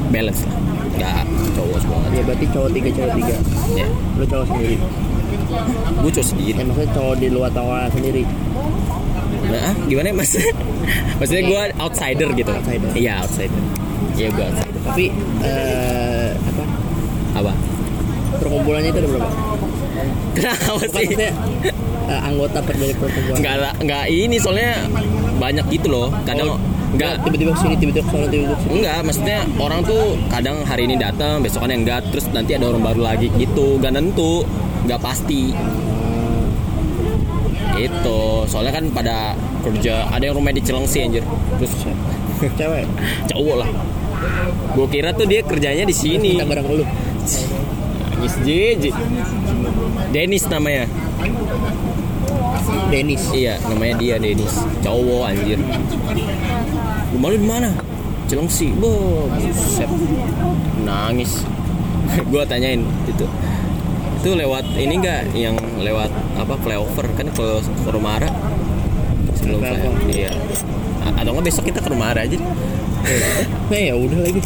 [0.09, 0.57] Balance lah.
[0.97, 1.23] Nggak
[1.53, 3.35] cowok semua ya berarti cowok tiga cewek tiga.
[3.77, 3.87] Ya.
[4.17, 4.75] Lu cowok sendiri?
[6.01, 6.57] Gue cowok sendiri.
[6.57, 8.23] Ya maksudnya cowok di luar tongkrongan sendiri.
[9.45, 10.33] Nah, ah, gimana ya mas?
[11.21, 12.49] Maksudnya gue outsider gitu.
[12.49, 12.89] Outsider.
[12.97, 13.61] Iya outsider.
[14.17, 14.74] Iya gue outsider.
[14.85, 15.09] Tapi
[15.41, 16.63] eh, apa
[17.35, 17.51] Apa?
[18.37, 19.29] perkumpulannya itu ada berapa
[20.35, 21.07] Kenapa sih?
[21.07, 21.31] maksudnya
[22.05, 24.71] eh, anggota dari perkumpulan Nggak lah- nggak ini soalnya
[25.35, 26.07] banyak gitu loh.
[26.23, 26.59] Kadang Oh,
[26.93, 30.57] nggak tiba-tiba ke sini tiba-tiba ke sana tiba-tiba ke sini Enggak, maksudnya orang tuh kadang
[30.63, 34.47] hari ini datang, besokannya enggak, terus nanti ada orang baru lagi gitu, gak nentu,
[34.85, 35.51] nggak pasti.
[37.75, 41.23] Itu, soalnya kan pada kerja, ada yang rumah di Cilengsi anjir,
[41.57, 41.73] terus
[42.53, 42.87] cewek
[43.29, 43.69] cowok lah.
[44.75, 46.35] Gue kira tuh dia kerjanya di sini.
[46.35, 46.85] kita bareng lu
[48.25, 48.89] Nangis Jiji.
[50.09, 50.89] Denis namanya.
[52.89, 54.49] Denis Iya, namanya dia Denis.
[54.81, 55.61] Cowok anjir.
[57.13, 57.69] Rumah lu di mana?
[58.25, 58.73] Cilengsi.
[58.73, 59.85] Bo, buset.
[60.81, 61.45] Nangis.
[62.33, 63.29] gua tanyain itu.
[64.25, 66.09] Itu lewat ini enggak yang lewat
[66.41, 68.29] apa flyover kan ke ke Rumara
[69.37, 70.01] sebelum Flyover.
[70.09, 70.33] Iya.
[71.13, 72.41] Atau enggak besok kita ke Rumara aja.
[73.71, 74.41] Eh ya udah lagi.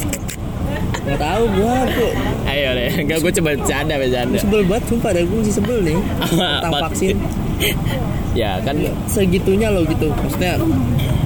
[1.00, 2.12] Nggak tahu gua tuh
[2.46, 4.38] Ayo deh, enggak gua coba bercanda bercanda.
[4.38, 5.98] sebel banget sumpah dah gue masih sebel nih.
[6.60, 7.16] Tentang vaksin.
[8.38, 8.76] Ya kan.
[9.10, 10.12] Segitunya loh gitu.
[10.12, 10.60] Maksudnya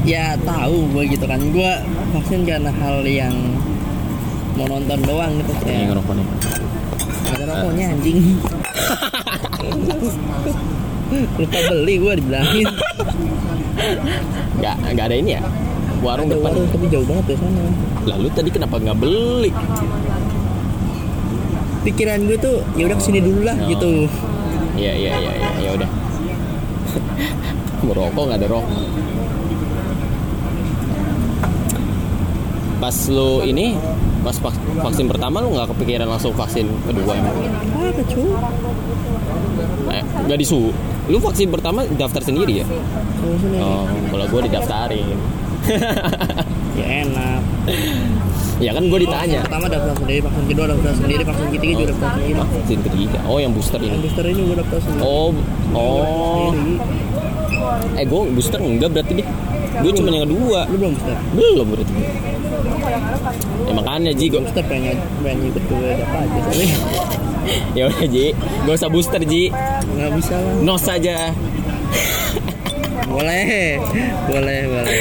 [0.08, 1.40] ya tahu gue gitu kan.
[1.52, 1.72] Gue
[2.16, 3.34] vaksin karena hal yang
[4.56, 5.88] mau nonton doang gitu ini ya.
[5.92, 6.26] Ngerokok nih.
[7.24, 8.20] Gak ada rokoknya anjing.
[11.14, 12.68] Lupa beli gue dibilangin.
[14.60, 15.42] Enggak enggak ada ini ya?
[16.04, 16.52] Warung ada depan.
[16.52, 17.64] warung tapi jauh banget dari sana
[18.06, 19.52] Lalu tadi kenapa nggak beli?
[21.84, 23.68] pikiran gue tuh ya udah ke sini dulu lah Oh.
[23.68, 23.92] gitu
[24.74, 25.90] Iya iya iya iya ya udah.
[27.84, 28.82] Merokok nggak ada rokok.
[32.80, 33.78] Pas lu ini
[34.20, 37.36] pas vak- vaksin pertama lu nggak kepikiran langsung vaksin kedua emang?
[37.74, 38.24] ah kecu
[39.90, 40.72] Eh, nggak disu.
[41.06, 42.66] Lu vaksin pertama daftar sendiri ya?
[43.60, 45.16] Oh, kalau gua didaftarin.
[46.80, 47.42] ya enak
[48.64, 49.40] ya kan gua ditanya.
[49.44, 53.18] pertama daftar sendiri vaksin kedua daftar sendiri vaksin ketiga juga daftar sendiri vaksin ketiga.
[53.28, 54.04] Oh, yang booster yang ini.
[54.08, 55.30] booster ini gue daftar sendiri Oh,
[55.76, 56.50] oh.
[58.00, 59.28] Eh, gua booster enggak berarti deh.
[59.74, 60.60] Gue cuma yang kedua.
[60.70, 61.94] lu belum booster Belum berarti.
[63.64, 66.66] Ya makanya Ji, gua, booster pengen pengen ikut gue apa aja tapi
[67.78, 68.26] ya udah Ji,
[68.64, 69.50] gak usah booster Ji,
[69.98, 71.34] nggak bisa lah nos saja.
[73.14, 73.78] Boleh
[74.26, 74.98] boleh boleh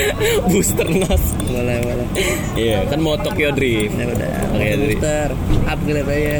[0.46, 1.24] booster nos.
[1.42, 2.06] boleh boleh
[2.54, 3.94] Iya, kan mau Tokyo Drift.
[3.94, 5.28] ya udah jadi- booster
[5.64, 6.38] upgrade aja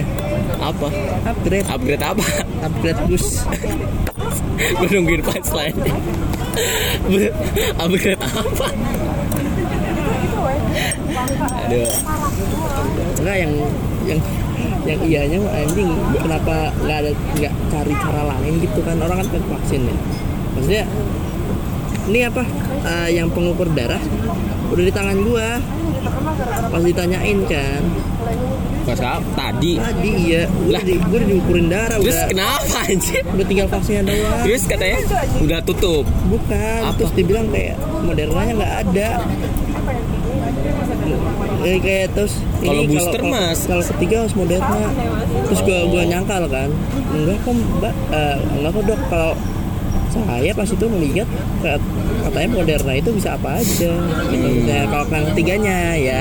[0.61, 0.89] Apa?
[1.27, 2.25] upgrade Upgrade apa?
[2.63, 3.27] upgrade bus
[4.73, 5.75] Gue nungguin punchline.
[7.03, 7.35] Bu-
[7.77, 8.67] Upgrade apa?
[11.63, 11.89] Aduh,
[13.19, 13.53] enggak yang
[14.05, 14.21] yang
[14.83, 19.47] yang ianya anjing kenapa nggak ada nggak cari cara lain gitu kan orang kan pengen
[19.49, 19.97] vaksin ya
[20.53, 20.83] maksudnya
[22.05, 22.43] ini apa
[22.83, 24.01] eh, yang pengukur darah
[24.69, 25.61] udah di tangan gua
[26.65, 27.83] pas ditanyain kan
[28.83, 28.99] pas?
[28.99, 29.79] Tadi.
[29.79, 30.83] tadi iya gua, Lah.
[30.83, 33.23] di, gua udah diukurin darah Terus udah kenapa anjir?
[33.25, 34.99] udah tinggal vaksinnya doang Terus katanya
[35.39, 36.05] udah tutup.
[36.27, 36.97] bukan Apa?
[36.97, 39.09] terus dibilang kayak modernanya nggak ada
[41.63, 43.59] Eh, kayak terus Kalau booster, kalau- Mas.
[43.63, 44.83] kalau ketiga harus moderna
[45.45, 46.69] terus gua gua nyangkal kan
[47.13, 49.33] enggak kok mbak eh, enggak kok dok kalau
[50.15, 51.25] saya pas itu melihat
[51.59, 51.89] kat-
[52.23, 53.93] katanya moderna itu bisa apa aja.
[54.29, 54.49] Gitu.
[54.63, 56.21] Nah, kalau yang ketiganya ya.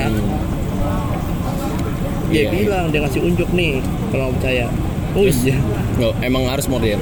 [2.26, 3.78] Dia Iya, bilang dia ngasih unjuk nih
[4.08, 4.66] kalau percaya.
[5.12, 5.56] Oh iya.
[5.94, 7.00] Nggak, emang harus modern.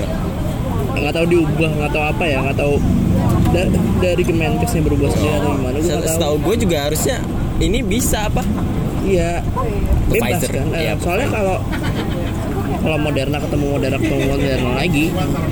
[0.90, 2.74] nggak tahu diubah nggak tahu apa ya nggak tahu
[3.48, 3.70] da-
[4.02, 7.16] dari Kemenkesnya berubah sendiri atau gimana gue nggak tahu Setahu gue juga harusnya
[7.56, 8.42] ini bisa apa?
[9.00, 9.40] iya.
[10.10, 10.50] Bebas Pfizer.
[10.52, 10.66] kan?
[10.68, 11.56] Eh, Iya, soalnya kalau
[12.80, 15.04] kalau Moderna ketemu Moderna ketemu Moderna lagi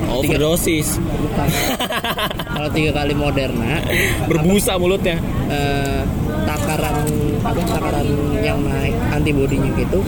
[0.05, 0.97] Overdosis.
[0.97, 1.47] bukan
[2.51, 3.79] kalau tiga kali Moderna
[4.25, 5.17] Berbusa mulutnya.
[5.47, 6.01] eh,
[6.41, 7.05] takaran
[7.39, 8.07] apa takaran
[8.39, 10.01] yang naik antibodinya gitu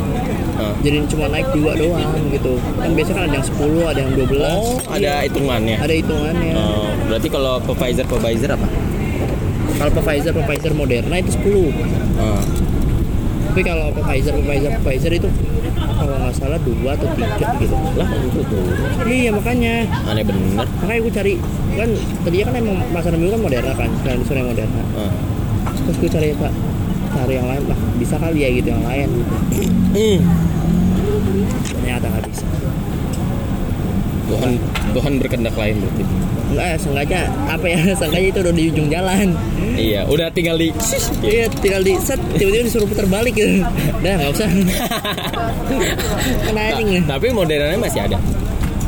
[0.79, 4.29] jadi cuma naik dua doang gitu kan biasanya kan ada yang 10 ada yang 12
[4.51, 5.75] Oh, ada hitungannya.
[5.75, 8.67] ada hitungannya Oh, berarti kalau Pfizer Pfizer apa?
[9.73, 11.73] kalau Pfizer Pfizer Moderna itu 10
[12.15, 12.41] Ah.
[13.47, 15.29] tapi kalau Pfizer Pfizer Pfizer itu
[16.01, 18.63] kalau nggak salah dua atau tiga gitu Lah, itu tuh.
[19.05, 20.65] iya makanya Aneh bener.
[20.75, 21.33] makanya gue cari
[21.71, 21.89] kan
[22.21, 25.11] tadinya kan emang masa dulu kan Moderna kan disuruh yang Moderna Ah.
[25.79, 26.53] terus gue cari pak
[27.11, 29.35] cari yang lain lah bisa kali ya gitu yang lain gitu
[29.91, 30.19] Hmm.
[31.69, 32.45] ternyata nggak bisa
[34.27, 34.51] Tuhan
[34.91, 36.03] Tuhan berkehendak lain berarti.
[36.51, 37.79] Enggak, sengaja apa ya?
[37.99, 39.27] Sengaja itu udah di ujung jalan.
[39.71, 40.69] Iya, udah tinggal di
[41.23, 43.63] Iya, tinggal di set tiba-tiba disuruh putar balik gitu.
[43.97, 44.49] Udah nggak usah.
[46.51, 47.03] Anjing nih.
[47.07, 48.17] Tapi modernnya masih ada.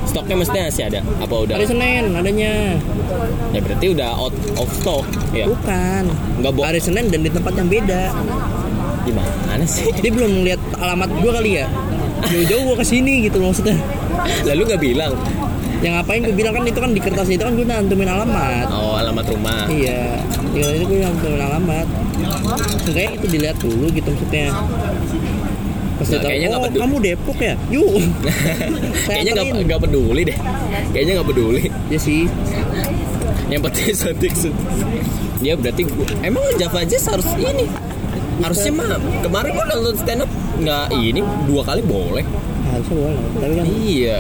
[0.04, 1.00] Stoknya mestinya masih ada.
[1.18, 1.56] Apa udah?
[1.56, 2.76] Hari Senin adanya.
[3.50, 5.06] Ya berarti udah out of stock.
[5.32, 5.48] Ya.
[5.48, 6.04] Bukan.
[6.44, 8.12] Nggak bo- Hari Senin dan di tempat yang beda.
[9.04, 9.88] Gimana sih?
[9.96, 11.66] Dia belum ngeliat alamat gua kali ya.
[12.24, 13.80] Jauh-jauh gua ke sini gitu maksudnya.
[14.44, 15.14] Lalu nggak bilang.
[15.84, 18.68] Yang ngapain gue bilang kan itu kan di kertas itu kan gue nantumin alamat.
[18.72, 19.68] Oh, alamat rumah.
[19.68, 20.24] Iya,
[20.56, 21.88] kertas itu gue nantumin alamat.
[22.88, 24.48] Seenggaknya itu dilihat dulu gitu maksudnya.
[25.94, 27.56] Pas Nah, kayaknya nggak oh peduli." kamu Depok ya?
[27.70, 27.92] Yuk.
[29.12, 30.38] Kayaknya nggak peduli deh.
[30.90, 31.64] Kayaknya nggak peduli.
[31.92, 32.24] Ya sih.
[33.52, 34.34] Yang penting suntik.
[35.44, 37.68] Ya berarti gua, emang Java Jazz harus ini.
[38.42, 42.26] Harusnya mah kemarin gua nonton stand up nggak ini dua kali boleh.
[42.72, 43.20] Harusnya boleh.
[43.38, 44.18] Tapi kan Iya.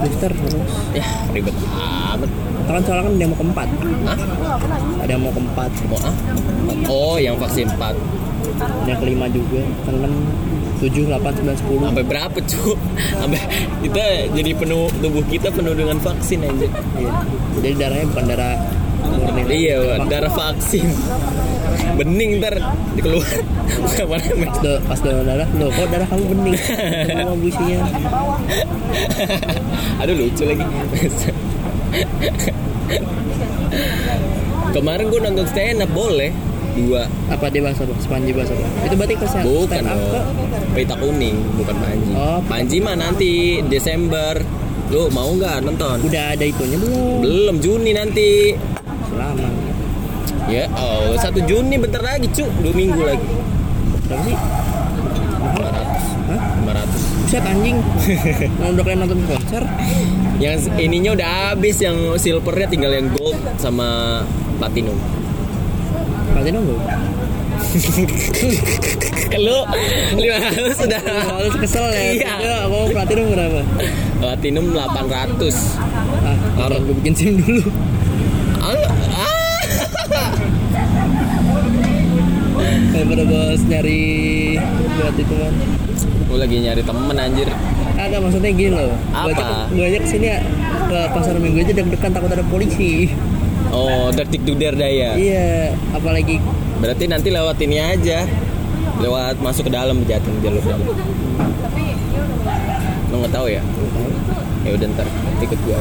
[0.00, 0.72] Booster harus.
[0.96, 2.30] Ya ribet amat.
[2.70, 3.68] Kan soalnya kan mau keempat.
[4.06, 4.18] Hah?
[5.04, 5.70] Ada mau keempat.
[5.90, 6.14] Mau ah?
[6.90, 7.94] Oh, yang vaksin 4
[8.86, 9.62] Yang kelima juga.
[9.84, 10.12] Keenam,
[10.80, 11.86] tujuh, delapan, sembilan, sepuluh.
[11.90, 12.72] Sampai berapa, cu?
[12.96, 13.40] Sampai
[13.84, 16.68] kita jadi penuh tubuh kita penuh dengan vaksin aja.
[16.96, 17.12] Iya.
[17.60, 18.54] Jadi darahnya bukan darah
[19.02, 19.42] murni.
[19.48, 20.88] Iya, darah vaksin.
[21.96, 22.54] Bening ntar
[22.94, 23.28] dikeluar.
[23.96, 26.54] Ke mana Pas, do, pas donor darah, loh kok darah kamu bening?
[27.06, 27.78] Semua businya.
[30.00, 30.64] Aduh lucu lagi.
[34.70, 36.30] Kemarin gue nonton stand up boleh
[36.70, 37.94] dua Apa dia bahasa apa?
[37.98, 38.66] Spanji bahasa apa?
[38.86, 39.46] Itu berarti kesehatan.
[39.50, 40.24] bukan kok.
[40.70, 43.32] pita kuning bukan panji Oh, panji mah nanti
[43.66, 44.38] Desember
[44.90, 47.18] lu mau nggak nonton Udah ada itunya belum?
[47.22, 48.54] belum Juni nanti.
[50.50, 53.26] Ya oh satu Juni bentar lagi cu dua minggu lagi
[54.10, 54.34] Berapa sih?
[54.34, 56.40] 500 Hah?
[56.66, 57.78] 500 Buset anjing.
[58.58, 59.62] Mau udah kalian nonton konser?
[60.42, 64.18] yang ininya udah habis yang silvernya tinggal yang gold sama
[64.58, 64.98] platinum
[66.40, 66.82] dong belum?
[69.46, 69.58] lu
[70.18, 72.02] lima ratus sudah Harus kesel ya.
[72.18, 72.32] Iya.
[72.40, 73.62] Ya, mau platinum berapa?
[74.18, 75.78] platinum 800
[76.26, 77.62] Ah, kalau gue bikin sim dulu.
[78.58, 78.74] ah,
[79.14, 79.38] ah.
[83.10, 84.02] Bos nyari
[84.94, 85.54] buat itu kan.
[86.30, 87.48] gue lagi nyari temen anjir
[87.98, 88.94] Ada maksudnya gini loh.
[89.10, 89.66] Apa?
[89.74, 90.38] Gue ajak ke sini ya
[90.86, 93.10] ke pasar minggu aja deg-degan takut ada polisi.
[93.74, 96.38] oh detik duder daya Iya, apalagi
[96.78, 98.24] berarti nanti lewat ini aja
[99.02, 100.80] lewat masuk ke dalam jatuh jalur dalam
[103.10, 103.62] lu nggak tahu ya
[104.62, 105.06] ya udah ntar
[105.42, 105.78] ikut gua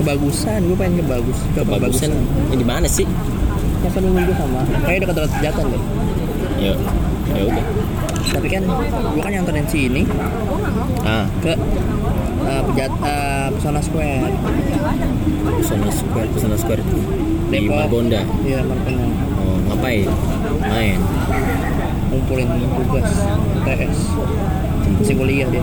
[0.00, 0.58] kebagusan.
[0.64, 1.38] Gue pengen ke bagus.
[1.52, 2.10] Ke bagusan
[2.48, 3.04] ini di mana sih
[3.80, 4.60] Pasar minggu gue sama.
[4.84, 5.82] Kayaknya dekat-dekat jatan deh.
[6.60, 6.74] Ya
[7.32, 7.64] ya udah
[8.30, 8.62] Tapi kan
[9.16, 10.02] gue kan nyanterin sini
[11.02, 11.56] ah ke
[12.46, 14.30] uh, pejat uh, Pesona Square.
[15.58, 16.98] Pesona Square Pesona Square itu
[17.50, 17.66] di.
[17.66, 19.06] Margonda Iya, Margonda.
[19.40, 20.06] oh ngapain
[20.62, 21.00] main
[22.10, 22.46] Ngumpulin
[22.86, 23.10] tugas
[23.62, 23.98] TS.
[24.98, 25.62] Masih kuliah dia.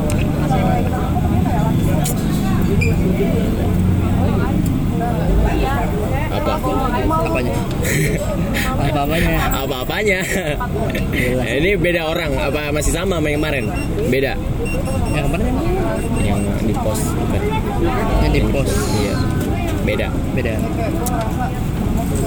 [8.98, 9.38] Apa Apanya?
[9.62, 10.20] Apa-apanya?
[10.26, 13.66] apa apanya ini beda orang apa masih sama sama yang kemarin?
[14.10, 14.34] Beda?
[15.14, 15.54] Yang kemarin
[16.26, 17.42] yang di pos bukan?
[18.26, 18.72] Yang di pos.
[18.98, 19.14] Iya.
[19.86, 20.08] Beda?
[20.34, 20.54] Beda.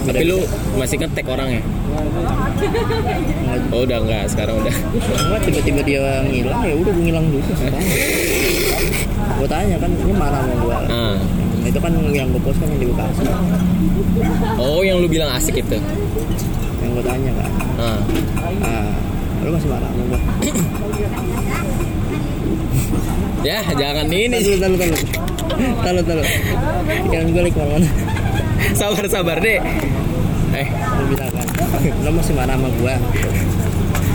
[0.00, 0.38] tapi lu
[0.78, 1.62] masih ngetek orangnya?
[3.74, 4.74] Oh udah enggak sekarang udah.
[5.26, 7.50] Enggak tiba-tiba dia ngilang ya udah gue ngilang juga
[9.40, 10.76] gue tanya kan ini marah sama gue.
[10.92, 11.16] ah
[11.64, 13.22] Itu kan yang gue post kan yang di Bekasi.
[14.56, 15.78] oh yang lu bilang asik itu
[16.80, 17.50] Yang gue tanya kan.
[17.78, 18.00] ah
[18.60, 18.92] Ah,
[19.40, 20.20] lu masih marah sama gue.
[23.48, 24.94] ya jangan ini Tahu tahu tahu.
[25.80, 26.22] Tahu tahu.
[27.08, 27.88] Jangan gue lagi ke mana-mana.
[28.76, 29.58] sabar sabar deh
[30.50, 31.46] eh Lu bilang kan.
[32.04, 32.94] Lu masih marah sama gue.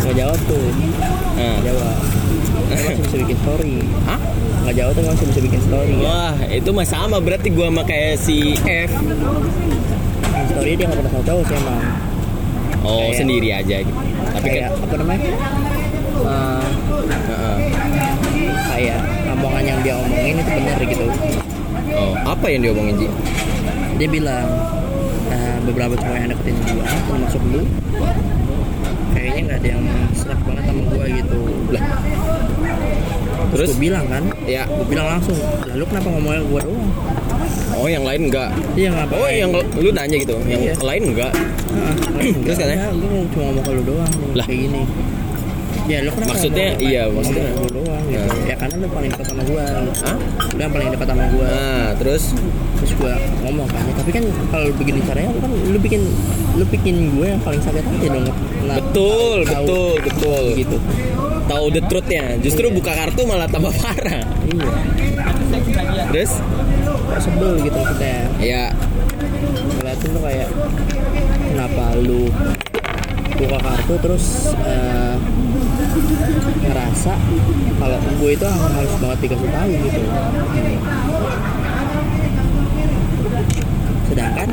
[0.05, 0.65] Gak jawab tuh.
[1.35, 1.57] ah.
[1.57, 1.95] Nggak jawab.
[2.65, 3.75] Masih bisa bikin story.
[4.05, 4.19] Hah?
[4.61, 5.93] Nggak jawab tuh masih bisa bikin story.
[5.99, 8.89] wah itu mah sama berarti gua sama kayak si F
[10.47, 11.81] story dia nggak pernah sama cowok sih emang
[12.81, 13.93] oh Kayak- sendiri aja gitu
[14.27, 15.31] tapi kayak kan apa namanya
[16.25, 16.67] Eh,
[17.05, 17.57] Heeh.
[18.65, 21.05] kayak omongan yang dia omongin itu benar gitu
[21.93, 23.07] oh apa yang diomongin Ji
[23.95, 24.47] dia bilang
[25.29, 27.61] eh, beberapa cowok yang deketin gua termasuk lu
[29.15, 31.39] kayaknya nggak ada yang serak banget sama gua gitu.
[31.71, 31.83] Lah
[33.45, 33.55] terus?
[33.55, 34.23] terus gua bilang kan?
[34.45, 34.63] Ya.
[34.67, 36.89] Gua bilang langsung lalu kenapa ngomongin gua doang?
[37.75, 40.35] Oh yang lain enggak iya ngapa oh yang lu nanya gitu?
[40.43, 40.73] Yang Iya.
[40.79, 41.31] lain enggak
[42.47, 42.87] Terus katanya?
[42.89, 44.45] gue cuma ngomong ke lu doang nih, Lah.
[44.47, 44.81] kayak gini
[45.85, 47.45] ya lu kenapa Maksudnya, iya, maksudnya.
[47.69, 48.25] doang gitu?
[48.25, 48.37] Nah.
[48.43, 49.63] ya karena lu paling dekat sama gua.
[49.65, 50.17] Hah?
[50.49, 51.45] lu yang paling dekat sama gua.
[51.45, 52.23] Nah terus?
[52.75, 56.01] Terus gua ngomong kan ya, tapi kan kalau begini caranya lu kan lu bikin
[56.55, 58.25] lu bikin gue yang paling sakit hati dong.
[58.65, 60.43] Nah, betul tahu betul betul.
[60.55, 60.77] gitu.
[61.45, 62.73] Tahu the truthnya justru Iya.
[62.73, 64.23] buka kartu malah tambah parah.
[64.49, 64.67] Iya.
[66.09, 66.31] Terus?
[67.15, 68.19] Sebel gitu maksudnya.
[68.41, 68.63] Ya
[69.75, 70.49] ngeliatin tuh kayak
[71.45, 72.31] kenapa lu
[73.35, 74.25] buka kartu terus
[74.63, 75.15] eh,
[76.61, 77.13] ngerasa
[77.75, 80.01] kalau gue itu harus banget dikasih tahu gitu.
[84.09, 84.49] Sedangkan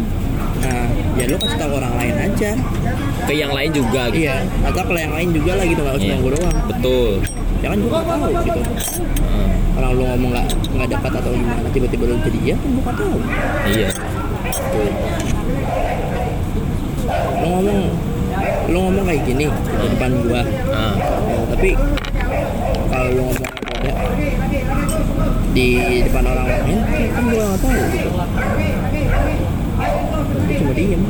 [0.62, 0.86] nah
[1.18, 2.50] ya lu kasih tahu orang lain aja.
[3.22, 4.26] Ke yang lain juga gitu.
[4.26, 6.22] Iya atau kalau yang lain juga lah gitu nggak cuma Iya.
[6.22, 6.56] gue doang.
[6.68, 7.10] Betul.
[7.62, 8.60] Ya kan gue nggak tahu gitu.
[9.22, 12.82] Hmm, orang lu ngomong nggak nggak dapat atau gimana tiba-tiba lu jadi iya kan gue
[12.82, 13.16] nggak tahu.
[13.70, 13.88] Iya.
[17.42, 17.80] Lu ngomong
[18.70, 20.42] lu ngomong kayak gini di depan gua.
[20.42, 21.31] Ya,
[21.62, 21.78] tapi
[22.90, 23.94] kalau lu ngomong beda
[25.54, 25.68] di
[26.02, 26.78] depan orang lain
[27.14, 28.10] kan gua nggak tahu gitu.
[30.58, 31.02] Cuma diem.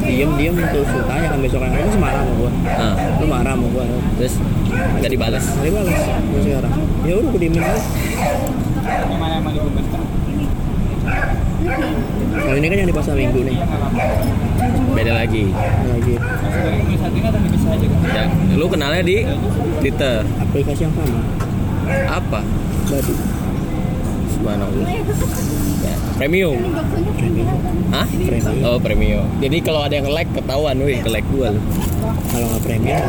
[0.00, 2.50] Diem diem terus lu tanya kan besok yang lain marah sama gua.
[2.72, 2.94] Ah.
[3.20, 3.84] Lu marah sama gua.
[4.16, 4.34] Terus
[4.72, 6.72] nggak dibalas Mari balas gua sekarang
[7.04, 7.84] ya udah gua diemin aja
[12.32, 13.56] kalau ini kan yang di pasar minggu nih.
[14.92, 15.44] Beda lagi.
[15.88, 16.14] Lagi.
[18.12, 18.24] Ya
[18.58, 19.24] lu kenalnya di
[19.80, 21.20] Twitter aplikasi yang sama.
[22.10, 22.40] Apa?
[22.90, 23.14] Badu.
[24.36, 24.86] Subhanallah.
[25.82, 26.58] Ya, premium.
[27.14, 27.46] Premium
[27.92, 28.06] Hah?
[28.08, 28.64] Premium.
[28.66, 29.24] Oh premium.
[29.38, 31.60] Jadi kalau ada yang like ketahuan, wih ke like gua lu.
[32.32, 33.02] kalau nggak premium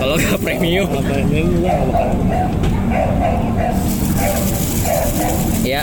[0.00, 2.08] Kalau nggak premium, kalau premium gua nggak bakal
[5.66, 5.82] ya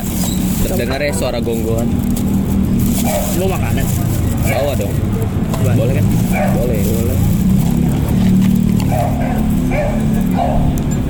[0.63, 1.87] terdengar ya suara gonggongan.
[3.39, 3.85] mau makanan
[4.43, 4.93] Bawa dong.
[5.63, 6.05] Boleh kan?
[6.55, 6.79] Boleh.
[6.83, 7.17] boleh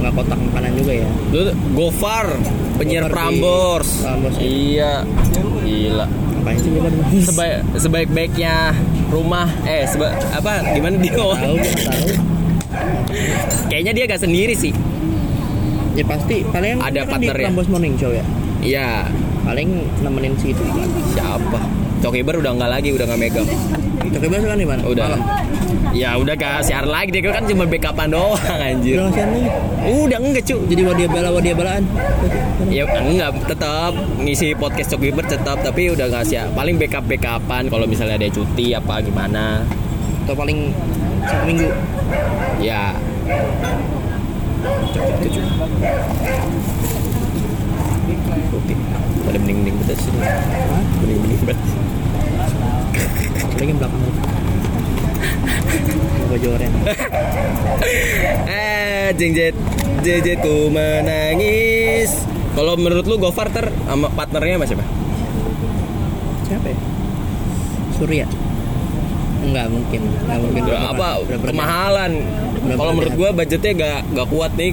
[0.03, 1.41] nggak kotak makanan juga ya Lu
[1.73, 2.27] Gofar,
[2.75, 4.03] penyiar Prambors.
[4.03, 4.43] Prambors, ya.
[4.43, 4.93] Iya.
[5.63, 6.05] Gila.
[6.11, 6.71] ngapain sih
[7.23, 8.75] Sebaik sebaik-baiknya
[9.07, 11.57] rumah eh seba, apa gimana dia tahu tahu
[13.69, 14.73] kayaknya dia gak sendiri sih
[15.93, 16.37] ya pasti.
[16.47, 17.45] Paling Ada kan di partnernya.
[17.49, 18.25] Prambors Morning Show ya?
[18.63, 18.89] Iya.
[19.43, 19.69] Paling
[20.01, 20.63] nemenin si itu.
[21.13, 21.59] Siapa?
[22.03, 23.47] Cokiber udah nggak lagi udah nggak megang.
[24.13, 24.81] Bahas kan di mana?
[24.83, 25.07] Udah.
[25.07, 25.21] Malam.
[25.93, 28.97] ya udah gak siar lagi dia kan cuma backupan doang anjir.
[28.97, 29.49] Udah ngasihan lagi
[29.83, 31.83] udah enggak cu jadi wadia bela wadia belaan.
[32.73, 37.85] Ya enggak tetap ngisi podcast Cokiber tetap tapi udah nggak siap paling backup backupan kalau
[37.85, 39.61] misalnya ada cuti apa gimana.
[40.25, 40.73] Atau paling
[41.29, 41.69] satu minggu.
[42.63, 42.95] Ya
[49.23, 50.11] pada mending-mending betul sih
[51.03, 51.59] mending-mending banget
[53.53, 54.01] paling yang belakang
[56.29, 56.71] Mau joren
[58.47, 59.55] eh jengjet
[60.01, 62.23] jejetku menangis
[62.53, 64.85] kalau menurut lu Gofar ter sama partnernya sama siapa?
[66.45, 66.67] siapa?
[66.69, 66.77] Ya
[67.93, 68.25] Surya.
[69.45, 70.01] Enggak mungkin.
[70.25, 70.61] Enggak mungkin.
[70.65, 71.07] Apa?
[71.45, 72.11] Kemahalan
[72.63, 74.71] kalau menurut gua budgetnya gak gak kuat nih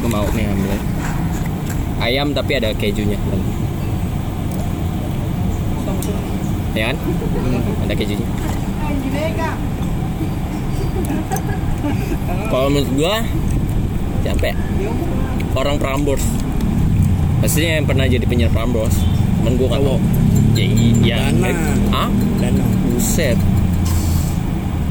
[0.00, 0.80] gue mau nih ambil.
[2.00, 3.20] Ayam tapi ada kejunya.
[6.72, 6.96] Ya kan?
[6.96, 7.84] Hmm.
[7.84, 8.24] ada kejunya.
[12.50, 13.20] Kalau menurut gua
[14.24, 14.56] siapa ya
[15.52, 16.24] orang Prambors.
[17.44, 18.96] Pastinya yang pernah jadi penyiar Prambors.
[19.44, 20.00] Cuman gua nggak tahu.
[20.00, 20.56] Cowok.
[20.56, 21.30] ya iya
[21.92, 22.08] ah
[22.96, 23.36] Buset.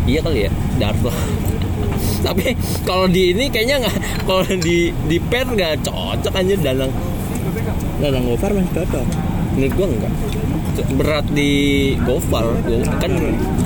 [0.09, 1.13] Iya kali ya, Darto.
[2.27, 3.95] Tapi kalau di ini kayaknya nggak,
[4.27, 6.91] kalau di di pen nggak cocok aja dalang.
[7.99, 9.05] Dalang Gofar masih cocok
[9.55, 10.13] Menurut gua enggak.
[10.95, 11.51] Berat di
[12.07, 13.11] Gofar, Go- kan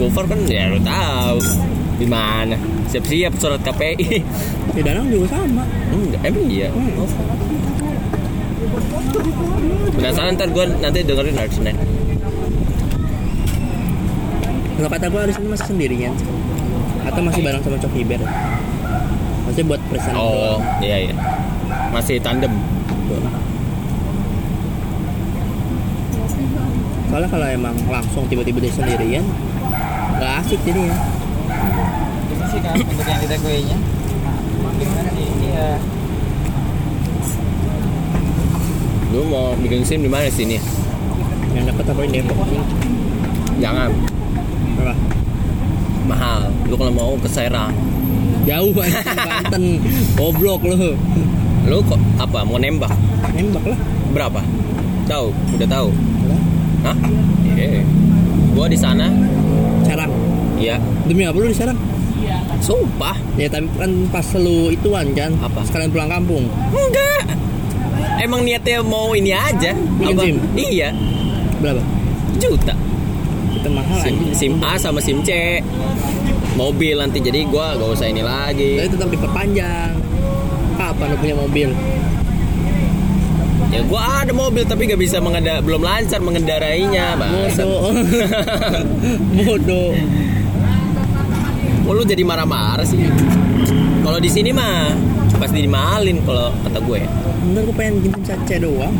[0.01, 1.37] Gofar kan ya lo tahu
[2.01, 2.57] di mana.
[2.89, 4.21] Siap-siap surat KPI.
[4.73, 6.67] Ya Danang juga sama Enggak, emang iya.
[6.73, 7.05] Hmm.
[9.93, 11.77] Penasaran ntar gua nanti dengerin hari Senin.
[14.73, 16.13] Kalau kata gue ini masih sendirian
[17.03, 18.21] Atau masih bareng sama Cok Iber
[19.43, 21.15] Maksudnya buat perasaan Oh, iya iya.
[21.91, 22.53] Masih tandem.
[27.13, 29.21] soalnya kalau emang langsung tiba-tiba dia sendirian
[30.17, 30.97] nggak asik jadinya
[32.33, 33.77] Ini sih kan untuk yang kita kuenya.
[34.81, 35.29] Gimana nih?
[35.45, 35.69] Iya.
[39.13, 40.57] Lu mau bikin sim di mana sini?
[41.53, 42.57] yang dapat apa ini Depok sih
[43.61, 43.93] Jangan
[44.73, 44.97] berapa
[46.05, 46.41] mahal.
[46.65, 47.73] Lu kalau mau ke Serang.
[48.43, 49.79] jauh banget Banten
[50.13, 50.99] goblok lu
[51.63, 52.91] Lu kok apa mau nembak?
[53.31, 53.79] nembak lah
[54.11, 54.41] Berapa?
[55.05, 55.31] Tahu?
[55.55, 55.87] Udah tahu?
[56.83, 56.97] Hah?
[57.49, 57.79] Iya.
[58.51, 59.07] Gua di sana.
[59.81, 60.11] Serang
[60.55, 60.75] Iya.
[61.03, 61.79] demi apa lu di Serang
[62.59, 63.15] Sumpah.
[63.35, 65.63] ya tapi kan pas lu ituan kan Apa?
[65.63, 67.35] sekalian pulang kampung Enggak.
[68.17, 69.71] Emang niatnya mau ini aja.
[69.71, 70.55] Bikin Apa?
[70.55, 70.89] Iya.
[71.59, 71.83] berapa
[72.35, 72.75] Juta.
[73.73, 75.59] Mahal SIM, anjing SIM A sama SIM C.
[76.53, 78.77] Mobil nanti jadi gua gak usah ini lagi.
[78.77, 79.91] tapi tetap diperpanjang
[80.73, 81.69] kapan lu punya mobil
[83.67, 87.33] Ya gua ada mobil tapi gak bisa mengenda belum lancar mengendarainya, Bang.
[87.57, 87.89] bodoh
[89.41, 89.91] bodoh
[91.83, 92.95] Oh, lu jadi marah-marah sih.
[93.99, 94.95] Kalau di sini mah
[95.35, 97.01] pasti dimahalin kalau kata gue.
[97.43, 98.95] bener gue pengen bikin caca doang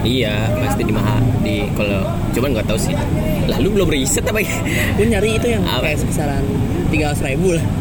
[0.00, 2.96] Iya, pasti dimahal di kalau cuman nggak tahu sih.
[3.50, 4.56] Lalu belum riset apa ya?
[4.96, 5.92] gue nyari itu yang Apa?
[5.92, 6.44] kayak kisaran
[6.90, 7.64] tiga ribu lah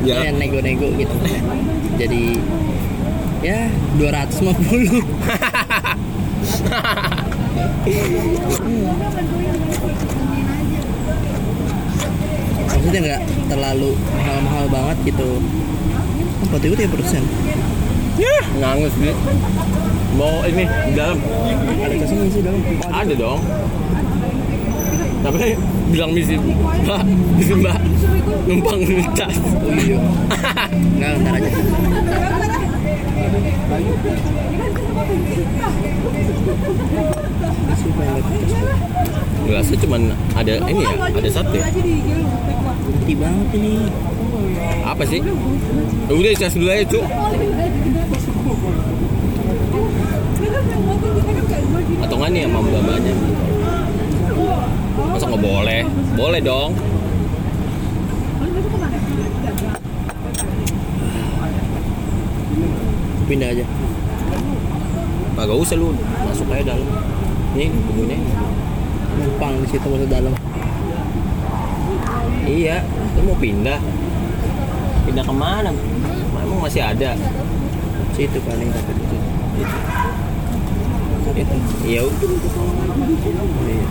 [0.00, 0.16] Ya.
[0.16, 1.12] Kayak nego-nego gitu
[2.00, 2.40] jadi
[3.44, 3.68] ya
[4.00, 4.56] 250
[12.64, 13.22] maksudnya nggak
[13.52, 15.28] terlalu mahal-mahal banget gitu
[16.48, 17.22] oh, 43 persen
[18.60, 19.14] Ngangus nih.
[20.18, 21.18] Mau ini di dalam
[21.80, 22.60] ada sih dalam
[22.92, 23.40] ada dong.
[25.20, 25.52] Tapi
[25.92, 27.02] bilang misi, Mbak,
[27.36, 27.78] misi Mbak,
[28.48, 28.80] numpang
[29.12, 29.36] tas.
[29.36, 29.98] oh iya
[30.96, 31.50] nggak ntar aja.
[39.50, 40.02] Gelasnya cuman
[40.38, 41.64] ada ini ya, ada satu ya.
[43.10, 43.72] Gede banget ini
[44.86, 45.20] Apa sih?
[46.10, 47.04] Udah cas dulu aja, Cuk.
[52.00, 53.14] Atau nggak nih sama mbak-mbaknya?
[55.10, 55.80] Masa nggak boleh?
[56.14, 56.72] Boleh dong.
[63.30, 63.62] pindah aja
[65.38, 65.94] Kagak usah lu
[66.26, 66.88] masuk aja dalam.
[67.54, 68.18] Nih kebunnya.
[69.16, 70.34] numpang di situ masuk dalam
[72.44, 72.82] Iya,
[73.14, 73.78] lu mau pindah.
[75.06, 75.70] Pindah ke mana?
[76.44, 77.14] Emang masih ada.
[78.12, 79.16] situ paling tapi itu
[79.62, 79.89] Itu.
[81.30, 82.26] Iya, udah.
[83.70, 83.86] iya.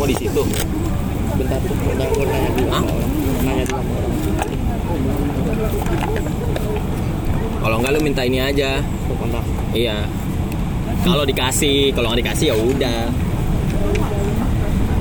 [0.00, 0.42] mau di situ.
[1.32, 2.92] bentar tuh udah gue nanya dulu sama Hah?
[2.92, 3.10] orang
[3.44, 4.12] nanya dulu sama orang
[7.62, 8.82] Kalau enggak lu minta ini aja.
[9.12, 10.08] Kontak Iya.
[11.04, 13.00] Kalau dikasih, kalau nggak dikasih ya udah.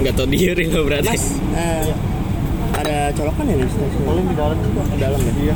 [0.02, 1.10] Nggak tahu diri lo berarti.
[1.10, 1.26] mas
[1.56, 1.86] eh,
[2.76, 5.56] ada colokan ya di stasiun paling di dalam juga dalam ya iya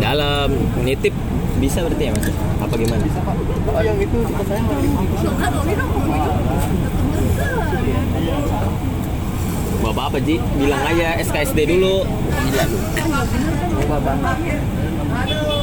[0.00, 0.48] Dalam
[0.86, 1.14] nitip
[1.60, 2.26] bisa berarti ya mas?
[2.64, 3.04] Apa gimana?
[3.04, 4.64] oh yang itu tempat saya
[9.80, 10.36] Bapak apa Ji?
[10.56, 12.04] Bilang aja SKSD dulu.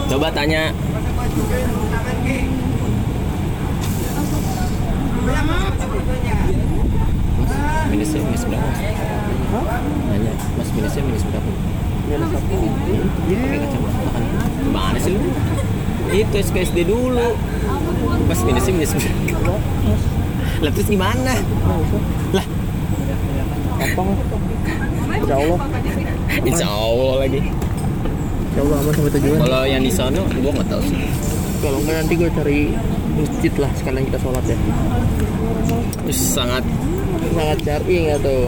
[0.08, 0.70] Coba tanya.
[7.38, 7.54] Mas,
[7.90, 8.70] minusnya minus berapa?
[10.12, 11.50] Nanya, mas minusnya minus berapa?
[12.08, 14.24] Pakai kacamata kan?
[14.64, 15.20] Gimana sih lu?
[16.10, 17.36] Itu SKSD dulu.
[18.26, 18.92] Mas minusnya minus?
[20.58, 21.34] Lah terus gimana?
[22.34, 22.46] Lah,
[25.18, 25.60] Insya Allah
[26.44, 27.40] insya Allah lagi.
[27.42, 31.00] Insya Allah aman sampai tujuan Kalau yang di sana, gua nggak tahu sih.
[31.58, 32.60] kalau enggak nanti gue cari
[33.18, 34.58] masjid lah sekalian kita sholat ya
[36.00, 36.62] Terus sangat
[37.28, 38.46] sangat cari nggak tuh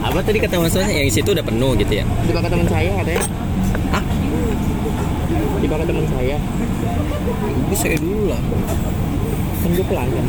[0.00, 2.04] apa tadi kata maksudnya yang situ udah penuh gitu ya?
[2.26, 3.22] dipakai teman saya katanya?
[5.70, 6.36] Dipakai teman saya
[7.70, 8.42] Gue saya dulu lah.
[9.60, 10.24] kan gue pelanggan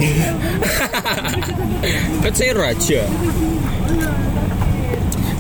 [2.22, 3.02] kan saya raja.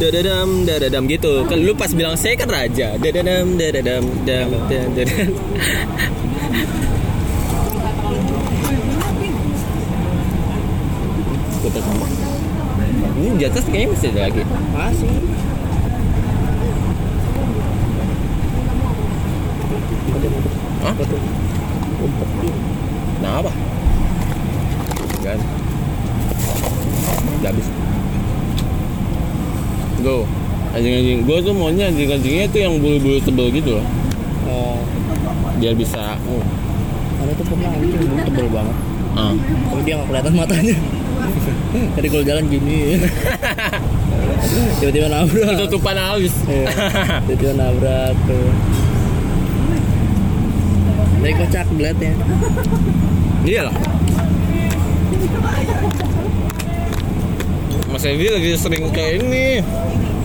[0.01, 1.45] Dadadam, dadadam gitu.
[1.45, 2.97] Kan lu pas bilang saya kan raja.
[2.97, 5.29] Dadadam, dadadam, dam, dam, dadadam.
[11.81, 12.05] Sama.
[13.21, 14.41] Ini di atas kayaknya masih ada lagi.
[14.73, 15.09] masih
[20.81, 20.93] Hah?
[23.21, 23.51] Nah apa?
[25.21, 25.39] Kan?
[27.41, 27.67] Udah habis.
[30.01, 30.25] Go.
[30.71, 33.85] anjing-anjing gue tuh maunya anjing-anjingnya tuh yang bulu-bulu tebel gitu loh
[34.47, 34.79] oh
[35.59, 36.43] biar bisa oh,
[37.19, 38.75] ada tuh pernah anjing bulu tebel banget
[39.19, 39.33] ah.
[39.67, 40.75] tapi dia nggak kelihatan matanya
[41.99, 42.79] jadi kalau jalan gini
[44.79, 46.65] tiba-tiba nabrak ketutupan halus Iya.
[47.27, 48.47] tiba-tiba nabrak tuh
[51.21, 51.93] dari kocak ya.
[53.41, 53.75] Iya lah
[57.91, 59.59] Mas Evi lagi sering ke ini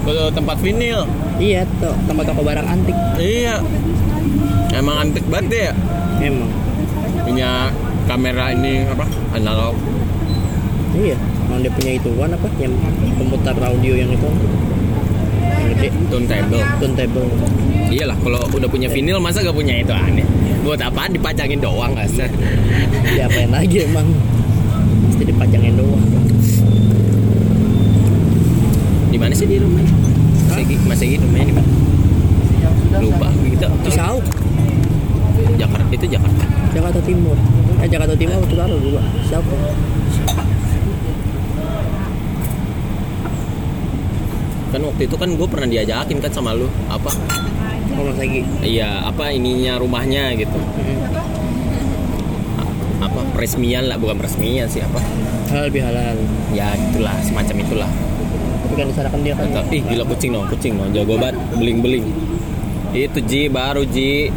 [0.07, 1.03] ke tempat vinil.
[1.43, 2.95] Iya tuh tempat toko barang antik.
[3.19, 3.59] Iya.
[4.71, 5.73] Emang antik banget deh ya?
[6.23, 6.47] Emang.
[7.27, 7.75] Punya
[8.07, 9.03] kamera ini apa
[9.35, 9.75] analog.
[10.95, 12.73] Iya emang dia punya itu kan apa yang
[13.19, 14.31] pemutar audio yang itu.
[15.43, 15.89] Yang gede.
[16.07, 16.63] Turntable.
[16.79, 17.27] Turntable.
[17.91, 20.27] Iyalah kalau udah punya vinil masa gak punya itu aneh
[20.67, 22.27] buat apaan dipajangin doang sih
[23.15, 24.03] diapain lagi emang?
[25.07, 26.07] Mesti dipajangin doang.
[29.15, 29.95] Di mana sih di rumahnya?
[30.51, 31.71] Mas Egi Mas Egi rumahnya di mana?
[32.99, 34.25] Lupa kita Cisauk
[35.55, 36.45] Jakarta itu Jakarta.
[36.75, 37.37] Jakarta Timur.
[37.79, 39.55] Eh Jakarta Timur atau Utara dulu siapa
[44.67, 46.67] kan waktu itu kan gue pernah diajakin kan sama lu.
[46.91, 47.15] Apa
[48.03, 50.59] Mas Egi iya apa ininya rumahnya gitu.
[52.61, 52.73] A-
[53.07, 55.01] apa peresmian lah bukan peresmian sih apa.
[55.53, 56.17] Halal bihalal
[56.53, 57.91] ya itulah semacam itulah.
[58.67, 59.47] Tapi kan di sana kan dia kan.
[59.71, 60.91] Ih gila kucing dong kucing dong.
[60.93, 62.07] Jago banget beling beling
[62.97, 64.33] itu Ji baru Ji.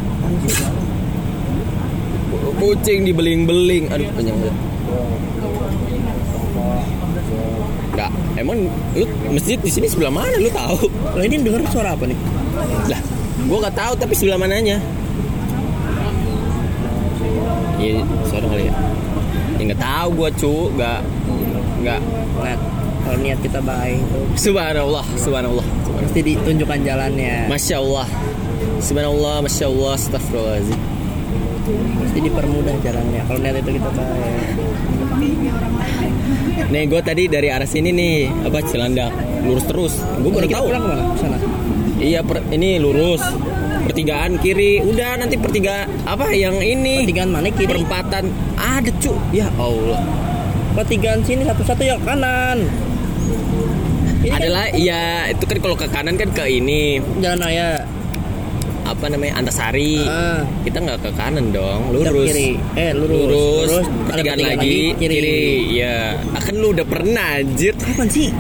[2.60, 4.58] Kucing dibeling beling aduh panjang banget.
[7.90, 8.58] Enggak, emang
[8.96, 10.36] lu masjid di sini sebelah mana?
[10.40, 10.88] Lu tahu?
[11.16, 12.16] Lah ini denger suara apa nih?
[12.92, 13.00] Lah,
[13.48, 14.82] gua nggak tahu tapi sebelah mananya.
[17.80, 18.74] Iya, suara kali ya.
[19.56, 21.00] Ya nggak tahu gua cu, nggak
[21.86, 22.02] nggak.
[22.40, 22.62] Lihat
[23.10, 24.02] kalau niat kita baik
[24.38, 25.66] Subhanallah, subhanallah.
[26.00, 28.08] mesti ditunjukkan jalannya Masya Allah,
[28.86, 30.80] subhanallah, masya Allah, astagfirullahaladzim.
[32.06, 34.38] mesti dipermudah jalannya kalau niat itu kita baik
[36.70, 39.10] Nih, gua tadi dari arah sini nih, apa Cilandak,
[39.42, 39.94] lurus terus.
[40.22, 40.70] Gua baru tahu.
[40.70, 41.04] pulang ke mana?
[41.18, 41.38] Sana.
[42.00, 43.22] Iya, per- ini lurus.
[43.82, 44.80] Pertigaan kiri.
[44.82, 47.04] Udah nanti pertiga apa yang ini?
[47.04, 47.68] Pertigaan mana kiri?
[47.70, 48.24] Perempatan
[48.56, 49.14] ada cu.
[49.30, 50.00] Ya Allah.
[50.72, 52.64] Pertigaan sini satu-satu yang kanan.
[54.20, 57.84] Ini kan Adalah iya itu kan kalau ke kanan kan ke ini jalan raya.
[58.82, 60.02] apa namanya Antasari.
[60.02, 62.26] Ah, Kita nggak ke kanan dong, lurus.
[62.26, 62.58] kiri.
[62.74, 63.22] Eh, lurus.
[63.22, 65.38] Lurus, Ada pertigaan lagi, kiri.
[65.72, 67.78] Ya, akan lu udah pernah anjir.
[67.78, 68.34] Kapan sih?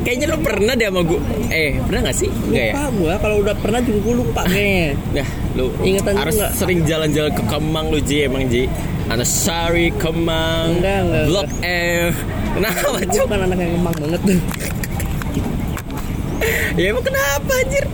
[0.00, 1.20] Kayaknya lu pernah deh sama gua.
[1.48, 2.30] Eh, pernah gak sih?
[2.30, 2.72] Enggak ya?
[2.72, 4.96] Lupa gua kalau udah pernah juga gua lupa kayaknya.
[5.12, 6.48] Nah, lu Ingatan harus juga.
[6.54, 8.66] sering jalan-jalan ke Kemang lu Ji emang Ji.
[9.06, 12.14] Antasari, Kemang, Enggak, enggak, Blok F.
[12.50, 13.22] Kenapa Gua cu?
[13.26, 14.40] kan anak yang kembang banget tuh.
[16.72, 17.84] Ya emang kenapa anjir?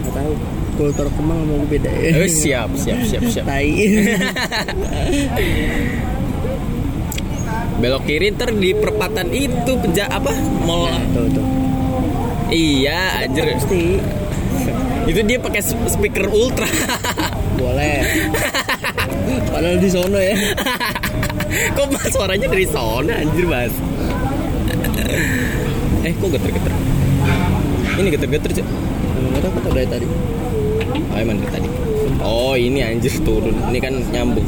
[0.00, 0.34] Gak tahu.
[0.76, 2.10] Kultur kembang sama gua beda ya.
[2.16, 3.44] Eh, siap, siap, siap, siap.
[3.44, 3.68] Tai.
[7.76, 10.32] Belok kiri ntar di perempatan itu peja apa?
[10.64, 11.44] Mall Nah, tuh tuh.
[12.48, 13.52] Iya, anjir.
[13.52, 14.00] Pasti
[15.06, 16.66] Itu dia pakai speaker ultra.
[17.60, 18.02] boleh.
[19.52, 20.34] Padahal di sono ya.
[21.76, 23.72] kok mas suaranya dari sana anjir mas?
[26.02, 26.72] eh kok geter-geter?
[27.96, 28.66] Ini geter-geter cek.
[28.66, 30.06] Nggak tahu kata dari tadi.
[31.12, 31.68] Oh emang dari tadi.
[32.24, 33.54] Oh ini anjir turun.
[33.70, 34.46] Ini kan nyambung.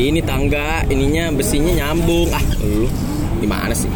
[0.00, 2.32] Ini tangga, ininya besinya nyambung.
[2.32, 2.88] Ah, lu
[3.36, 3.84] gimana sih?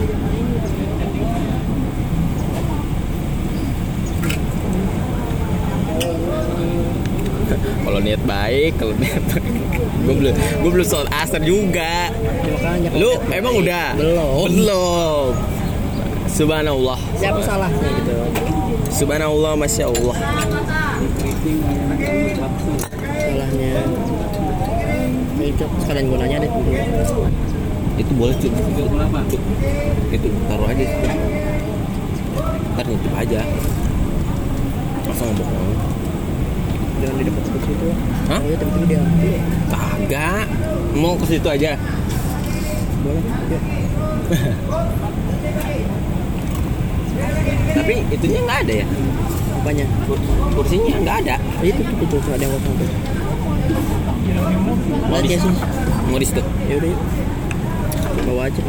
[7.88, 9.24] kalau niat baik, kalau niat
[10.04, 12.12] gue belum gue belum sholat asar juga.
[12.52, 13.64] makanya Lu emang baik.
[13.64, 13.96] udah?
[13.96, 14.44] Belum.
[14.52, 15.32] Belum.
[16.28, 17.00] Subhanallah.
[17.16, 18.12] Siapa salahnya gitu?
[18.92, 20.16] Subhanallah, masya Allah.
[23.08, 23.72] Salahnya.
[25.52, 26.50] Cok sekalian gue nanya deh.
[28.00, 28.50] Itu boleh cuy.
[30.10, 30.84] Itu taruh aja.
[32.74, 33.40] Ntar nitip aja.
[35.04, 35.76] Masa nggak bohong?
[37.04, 37.88] Jangan di dekat situ.
[38.32, 38.40] Hah?
[38.40, 39.00] Ya tiba-tiba dia.
[39.68, 40.46] Kagak.
[40.96, 41.76] Mau ke situ aja.
[43.04, 43.22] Boleh.
[43.52, 43.62] Yuk.
[47.74, 48.86] Tapi itunya nggak ada ya.
[49.60, 49.84] Apanya?
[50.08, 50.24] Kur-
[50.56, 51.36] Kursinya nggak ada.
[51.60, 52.88] Itu tuh tuh ada yang kosong tuh.
[55.24, 55.54] Di ya sih.
[56.12, 56.44] mau di situ.
[56.68, 57.00] Ya udah yuk.
[58.28, 58.60] Bawa aja.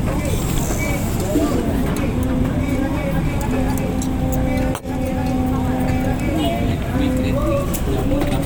[8.32, 8.45] Hah?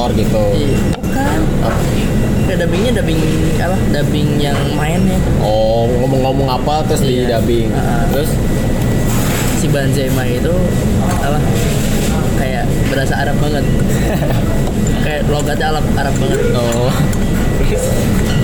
[0.00, 0.44] Komentator gitu.
[0.56, 0.78] Iya.
[0.96, 1.40] Bukan.
[2.48, 3.20] Kayak dubbingnya dubbing
[3.60, 3.76] apa?
[3.92, 5.18] Dubbing yang mainnya.
[5.44, 7.38] Oh ngomong-ngomong apa terus di Iya.
[7.38, 7.68] dubbing.
[7.76, 8.04] Ah.
[8.10, 8.30] Terus
[9.60, 10.54] si Benzema itu
[11.20, 11.38] apa
[12.40, 13.60] kayak berasa Arab banget
[15.04, 16.88] kayak logatnya Arab Arab banget oh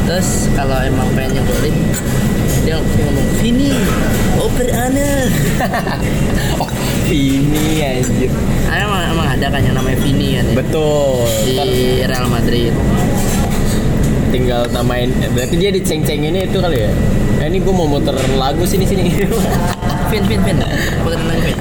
[0.04, 1.72] terus kalau emang pengen nyebelin
[2.68, 3.72] dia ngomong Vini
[4.36, 5.08] oper ana
[6.60, 6.68] oh
[7.08, 8.28] Vini anjir.
[8.68, 8.95] Emang
[9.36, 10.54] ada kan yang namanya Vini kan ya?
[10.56, 11.28] Betul.
[11.44, 12.72] di Real Madrid.
[14.32, 16.92] Tinggal eh, berarti dia diceng-cenginnya itu kali ya?
[17.44, 19.12] Eh, ini gue mau muter lagu sini sini.
[20.10, 20.56] Vin Vin Vin.
[21.04, 21.58] Bukan tentang Vin.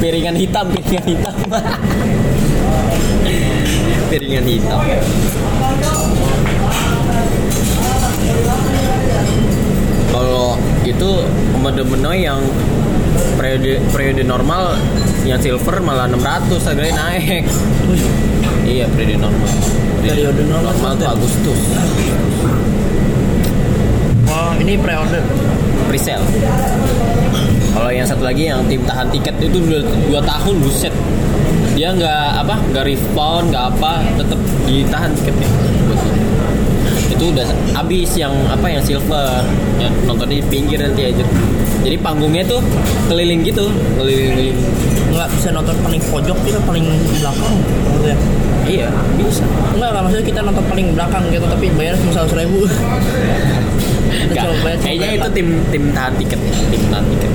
[0.00, 1.34] Piringan hitam piringan hitam.
[4.12, 4.80] Piringan hitam.
[10.12, 11.10] Kalau itu
[11.60, 12.40] mode menoy yang
[13.34, 14.78] periode periode normal
[15.26, 17.44] yang silver malah 600 harganya naik.
[18.64, 19.50] Iya periode normal.
[20.00, 21.08] Periode normal normal tuh?
[21.12, 21.60] Agustus.
[24.24, 25.20] Oh ini pre-order.
[25.84, 26.24] Presale.
[27.76, 30.94] Kalau yang satu lagi yang tim tahan tiket itu udah dua tahun buset.
[31.76, 35.48] Dia nggak apa nggak refund nggak apa tetap ditahan tiketnya
[37.24, 39.40] itu udah habis yang apa yang silver.
[39.80, 41.24] Yang nonton di pinggir nanti aja.
[41.80, 42.60] Jadi panggungnya tuh
[43.08, 43.72] keliling gitu.
[43.96, 44.52] Keliling
[45.08, 46.82] nggak bisa nonton paling pojok kita paling
[47.22, 47.54] belakang
[47.86, 48.18] maksudnya
[48.66, 49.46] iya bisa.
[49.70, 52.60] Enggak, enggak maksudnya kita nonton paling belakang gitu tapi bayar cuma seratus ribu.
[54.34, 54.46] Nggak,
[54.82, 57.30] kayaknya itu tim tim tahan tiket tim tahan tiket.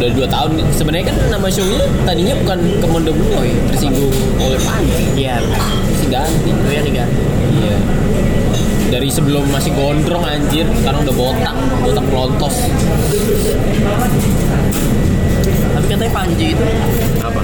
[0.00, 0.50] Udah dua tahun.
[0.72, 5.04] Sebenarnya kan nama shownya tadinya bukan Komodo Boy tersinggung oleh Panji.
[5.12, 5.44] Iya,
[6.00, 6.50] si ganti.
[6.50, 7.23] Itu yang diganti.
[7.64, 7.78] Iya
[8.84, 12.56] dari sebelum masih gondrong anjir sekarang udah botak botak pelontos
[15.74, 16.64] Tapi katanya Panji itu
[17.18, 17.40] apa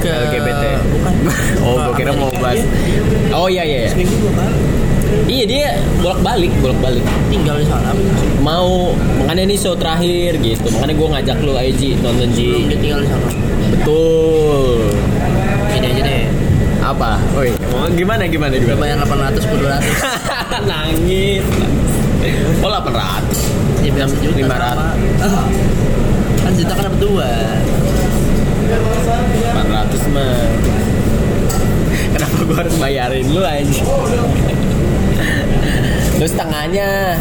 [0.00, 1.14] ke LGBT bukan.
[1.68, 2.42] oh gue kira mau Amerika.
[2.42, 2.60] bahas
[3.30, 3.90] oh iya iya iya.
[3.92, 4.56] Seminggu dua kali.
[5.28, 5.68] iya dia
[6.00, 7.92] bolak balik bolak balik Tinggal di sana.
[8.40, 12.78] mau makanya ini show terakhir gitu makanya gue ngajak lu aja Ji nonton Ji dia
[12.80, 13.28] tinggal di sana.
[13.70, 15.01] betul.
[16.82, 17.54] Apa Woi,
[17.94, 20.66] gimana gimana gimana bayar 800 ke 200.
[20.66, 21.44] nangis
[22.58, 24.38] oh 800 Ya biar sejuta.
[24.38, 25.26] 500.
[25.26, 25.42] sama.
[26.38, 27.30] Kan juta kan dapat dua.
[29.52, 30.34] 400 mah
[32.12, 33.82] kenapa gue harus bayarin lu aja
[36.14, 37.18] lu setengahnya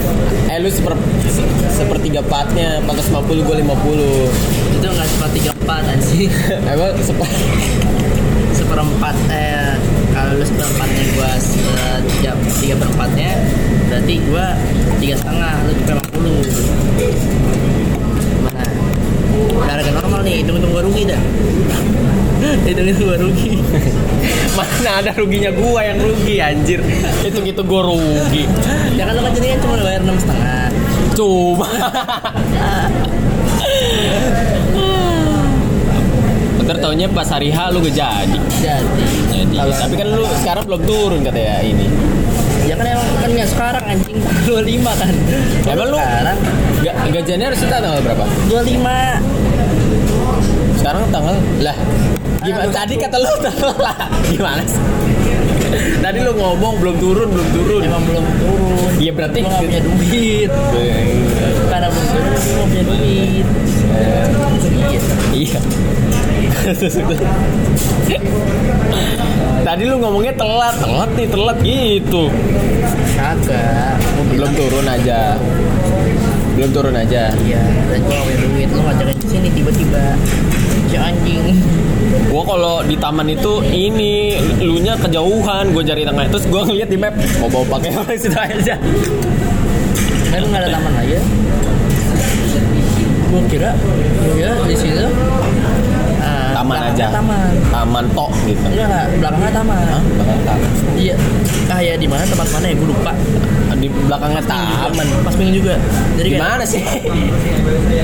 [0.48, 0.94] eh lu seper,
[1.26, 6.30] se- sepertiga partnya 450 gue 50 Itu nggak cuma tiga empat anjing.
[6.72, 7.30] emang seper
[8.72, 9.76] seperempat eh
[10.16, 13.36] kalau lu seperempatnya gua sejam tiga perempatnya
[13.92, 14.56] berarti gua
[15.04, 16.40] tiga setengah lu cuma lima puluh.
[18.40, 18.64] Mana
[19.68, 21.20] harga normal nih hitung hitung gua rugi dah.
[22.72, 23.60] Hitung hitung gua rugi.
[24.56, 26.80] Mana ada ruginya gua yang rugi anjir.
[27.28, 28.48] Itu gitu gua rugi.
[28.96, 30.72] Ya kan lu kan jadi kan cuma bayar enam setengah.
[31.12, 31.68] Coba
[36.72, 38.32] Ntar taunya pas hari H lu gak jadi
[38.64, 38.80] jadi
[39.28, 41.84] Jadi, Kalau- tapi kan lu sekarang belum turun katanya ini
[42.64, 44.16] Ya kan emang kan nggak sekarang anjing
[44.48, 45.12] 25 kan.
[45.68, 46.38] Emang lu sekarang
[46.80, 48.24] Ga, gajiannya harus tanggal berapa?
[48.48, 48.88] 25
[50.80, 51.76] Sekarang tanggal lah.
[52.40, 52.72] Gimana?
[52.72, 53.98] Tadi kata lu tanggal lah.
[54.32, 54.80] Gimana sih?
[56.00, 57.82] Tadi lu ngomong belum turun, belum turun.
[57.84, 58.92] emang belum turun.
[58.96, 60.48] Iya berarti Gua punya duit.
[61.68, 63.46] Karena belum turun gua punya duit.
[65.36, 65.60] Iya.
[69.66, 72.30] Tadi lu ngomongnya telat, telat nih, telat gitu.
[73.18, 73.98] Kagak.
[74.30, 75.42] Belum turun aja.
[76.54, 77.34] Belum turun aja.
[77.42, 78.70] Iya, dan gua punya duit.
[78.70, 80.14] Lu ngajakin sini tiba-tiba.
[80.86, 81.58] Si anjing.
[82.30, 86.30] Gua kalau di taman itu ini lu nya kejauhan, gua cari tengah.
[86.30, 88.76] Terus gua ngeliat di map, mau bawa pakai apa situ aja.
[90.30, 91.18] Kan nggak ada taman aja.
[93.34, 95.10] Gua kira, gua kira di situ.
[96.62, 97.06] Ah, Taman belakangnya aja.
[97.10, 97.52] Taman.
[97.74, 98.62] Taman tok gitu.
[98.70, 99.86] Enggak, enggak, belakangnya taman.
[99.90, 100.02] Hah?
[100.06, 100.70] Belakang taman.
[100.94, 101.16] Iya.
[101.66, 102.74] Kayak di mana tempat mana ya?
[102.78, 103.12] Gue lupa.
[103.82, 105.08] Di belakangnya taman.
[105.26, 105.76] Pas minggu juga.
[106.22, 106.82] Jadi kayak Gimana sih?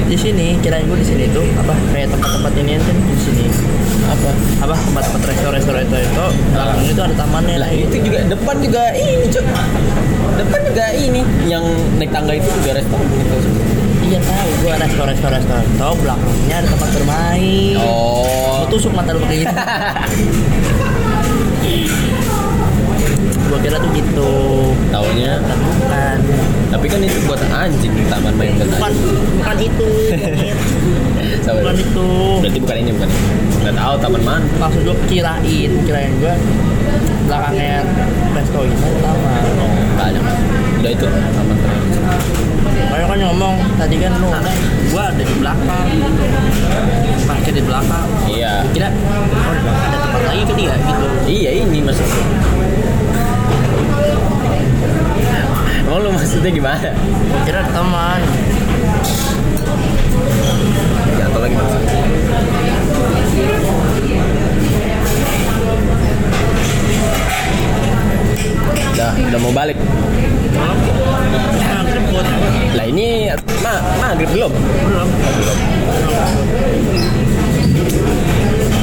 [0.07, 3.43] di sini kirain gue di sini tuh apa kayak tempat-tempat ini kan di sini
[4.07, 4.29] Apa?
[4.63, 9.27] apa tempat-tempat restoran-restoran itu itu belakangnya itu ada tamannya Lah itu juga depan juga ini
[9.27, 9.45] cuk.
[10.39, 11.63] Depan juga ini yang
[11.99, 13.35] naik tangga itu juga restoran gitu.
[14.07, 18.23] Iya tahu gue restoran-restoran restoran tahu belakangnya ada tempat bermain Oh.
[18.63, 19.55] Gua tusuk mata lu kayak gitu
[23.47, 24.31] gue kira tuh gitu
[24.91, 26.17] Taunya bukan
[26.67, 28.91] tapi kan itu buat anjing taman main bukan
[29.39, 29.87] bukan itu
[31.43, 31.63] Sabar.
[31.63, 32.07] bukan itu
[32.43, 33.09] Berarti bukan ini bukan.
[33.63, 34.45] Enggak tahu taman mana.
[34.59, 36.33] maksud gue kirain kirain gue
[37.27, 37.83] belakangnya
[38.35, 39.46] resto ini taman.
[40.87, 41.43] Udah itu terakhir.
[42.87, 44.31] Kayak kan ngomong tadi kan lu
[44.87, 45.87] gua ada di belakang
[47.27, 48.63] parkir di belakang Iya.
[48.71, 49.51] kira oh
[49.83, 52.23] ada tempat lagi kali ya gitu Iya ini maksudnya.
[55.83, 56.89] Emang lu maksudnya gimana?
[57.43, 58.23] kira ada taman
[61.19, 62.16] Jatuh lagi mas.
[68.97, 69.77] Udah, udah mau balik.
[72.73, 73.29] Lah ini
[73.61, 74.49] ma maghrib belum?
[74.49, 75.09] belum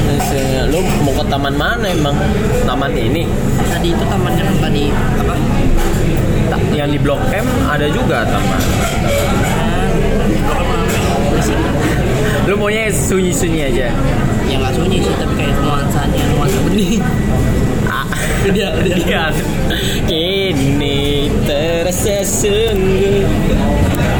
[0.07, 2.15] Maksudnya, Lu mau ke taman mana emang?
[2.63, 3.27] Taman ini?
[3.67, 4.83] tadi itu tamannya kan tadi
[5.19, 5.35] apa
[6.47, 8.61] Ta- Yang di Blok M ada juga taman.
[11.27, 11.59] berisik
[12.45, 13.87] Lu maunya sunyi-sunyi aja.
[14.45, 17.01] ya nggak sunyi sih tapi kayak nuansanya nuansa bening
[17.85, 18.05] Ah.
[18.45, 19.23] dia dia Iya.
[20.05, 23.25] Kini terasa sungguh.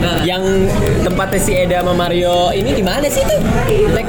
[0.02, 0.70] Nah, Yang
[1.02, 3.40] tempatnya si Eda sama Mario ini di mana sih tuh?
[3.94, 4.06] Lek.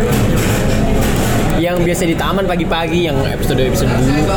[1.57, 4.29] Yang biasa di taman pagi-pagi yang episode episode dulu.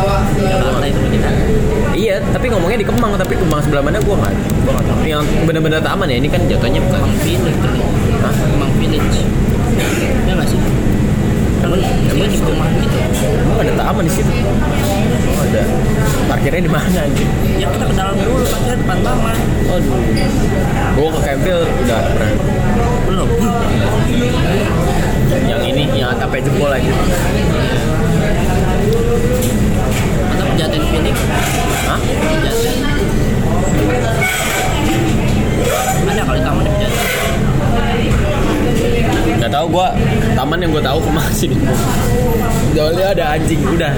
[2.00, 5.00] Iya, tapi ngomongnya di Kemang, tapi Kemang sebelah mana gua nggak, gua nggak tahu.
[5.04, 7.00] Yang bener-bener taman ya, ini kan jatuhnya bukan.
[7.04, 7.60] Kemang Village
[8.24, 8.34] Hah?
[8.40, 9.20] Kemang Village
[10.30, 10.60] ya nggak sih
[11.66, 14.32] emang emang di perumahan gitu Emang ada taman di situ?
[15.20, 15.62] Oh, ada.
[16.30, 17.30] Parkirnya di mana anjing?
[17.58, 20.00] ya kita ke dalam dulu parkir depan taman Aduh.
[20.96, 22.32] Gua ke Campbell udah pernah.
[23.04, 23.28] belum
[25.50, 26.94] Yang ini, yang atapnya jempol aja.
[30.30, 31.22] atau pejaten Village
[31.90, 32.00] Hah?
[32.00, 32.60] pejaten
[35.88, 37.08] ada kali taman di pejaten
[39.40, 39.96] Gak tau gua
[40.36, 41.56] taman yang gua tahu ke mana sini.
[42.76, 43.94] Soalnya ada anjing udah.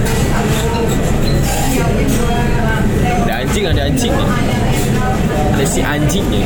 [3.26, 4.30] Ada anjing, ada anjing nih.
[5.58, 6.46] Ada si anjingnya.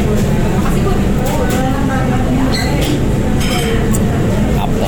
[4.63, 4.87] Apa?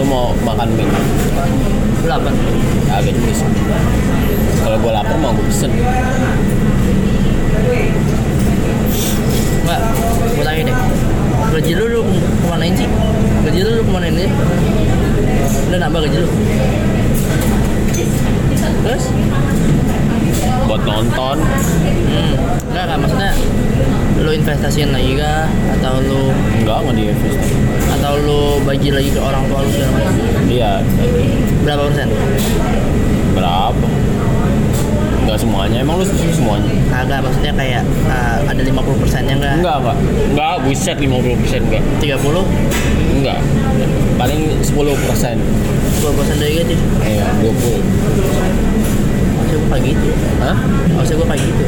[0.00, 0.88] Lu mau makan mie?
[2.00, 2.34] delapan
[2.90, 3.46] Agak sih.
[4.60, 5.70] Kalau gua lapar mau gua pesen.
[9.60, 9.80] enggak
[10.34, 10.76] gue tanya deh.
[11.50, 12.00] Gaji lu lu
[12.44, 12.88] kemanain sih
[13.42, 14.30] gaji lu lu kemanain sih
[15.68, 16.28] udah nambah gaji lu.
[18.80, 19.04] Terus?
[20.66, 21.36] Buat nonton.
[22.10, 22.32] hmm
[22.70, 22.98] enggak enggak.
[23.02, 23.30] Maksudnya
[24.20, 25.48] lu investasiin lagi kah?
[25.78, 26.22] Atau lu
[26.60, 27.54] Enggak, enggak di investasi.
[27.90, 30.14] atau lu bagi lagi ke orang tua lu segala macam?
[30.46, 30.72] Iya,
[31.64, 32.08] berapa persen?
[33.34, 33.86] Berapa?
[35.30, 35.78] Enggak semuanya.
[35.86, 36.74] Emang lu setuju semuanya?
[36.90, 39.54] Kagak, maksudnya kayak uh, ada 50 persennya enggak?
[39.62, 39.96] Enggak, enggak.
[40.34, 41.82] Enggak, buset 50% enggak.
[42.02, 43.22] 30?
[43.22, 43.38] Enggak.
[44.18, 45.38] Paling 10%.
[46.02, 46.74] 20 persen dari gitu
[47.06, 47.46] Iya, 20.
[49.38, 50.08] Maksudnya gue kayak gitu
[50.42, 50.56] Hah?
[50.98, 51.64] Maksudnya gue kayak gitu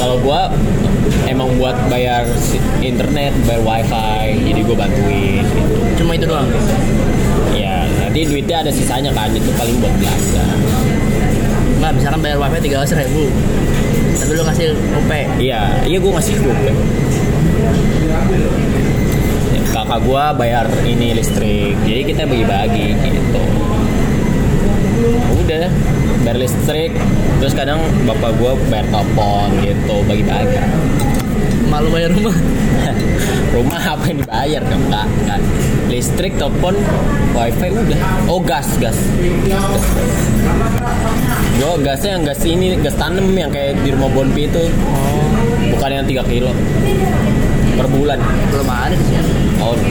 [0.00, 0.40] Kalau gua
[1.28, 2.24] emang buat bayar
[2.80, 5.44] internet, bayar wifi, jadi gua bantuin.
[6.00, 6.48] Cuma itu doang
[7.52, 10.44] Ya, nanti duitnya ada sisanya kan, itu paling buat belanja.
[11.76, 13.28] Nggak misalkan bayar wifi tiga ratus ribu
[14.16, 14.66] tapi lu ngasih
[14.96, 16.72] OP Iya, iya gue ngasih gope.
[19.76, 23.42] Kakak gue bayar ini listrik, jadi kita bagi-bagi gitu.
[25.44, 25.68] Udah,
[26.24, 26.96] bayar listrik,
[27.38, 30.58] terus kadang bapak gue bayar telepon gitu, bagi-bagi.
[31.66, 32.36] malu bayar rumah
[33.56, 35.06] Rumah apa yang dibayar kan kak?
[35.26, 35.40] Kan.
[35.90, 36.78] Listrik, telepon,
[37.34, 38.00] wifi udah.
[38.30, 38.96] Oh gas, gas.
[41.76, 45.22] Gasnya yang gas ini, gas tanam yang kayak di rumah Bonpi itu, oh.
[45.76, 46.50] Bukan yang 3 kilo.
[47.76, 48.18] Per bulan.
[48.50, 49.20] belum ada di sini
[49.60, 49.84] Oh, di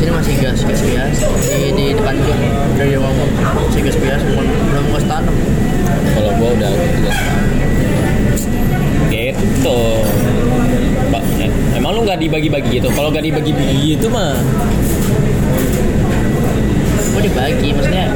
[0.00, 2.36] sini masih gas gas biasa di di depan gua
[2.80, 3.28] dari rumah gua
[3.68, 5.36] masih gas biasa belum gas tanam
[6.16, 7.18] kalau gua udah gas
[9.12, 9.80] gitu.
[11.12, 12.88] Ba- eh, emang lu nggak dibagi-bagi gitu?
[12.96, 14.32] Kalau nggak dibagi-bagi gitu mah
[17.12, 18.06] gua dibagi maksudnya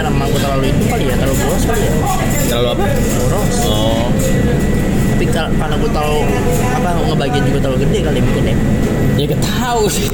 [0.00, 1.92] cara emang gua terlalu itu kali ya terlalu boros kali ya.
[2.48, 2.84] Terlalu apa?
[3.20, 3.56] Boros.
[3.68, 4.08] Oh.
[5.12, 6.20] Tapi karena gua terlalu
[6.72, 8.56] apa ngebagiin juga terlalu gede kali mungkin ya.
[9.20, 10.08] Ya gak tahu sih.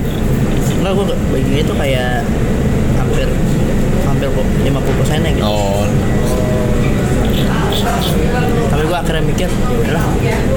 [0.82, 2.26] Enggak gua baginya itu kayak
[2.98, 3.28] hampir
[4.02, 5.46] hampir 50 persennya gitu.
[5.46, 5.86] Oh
[8.72, 10.04] tapi gue akhirnya mikir ya udahlah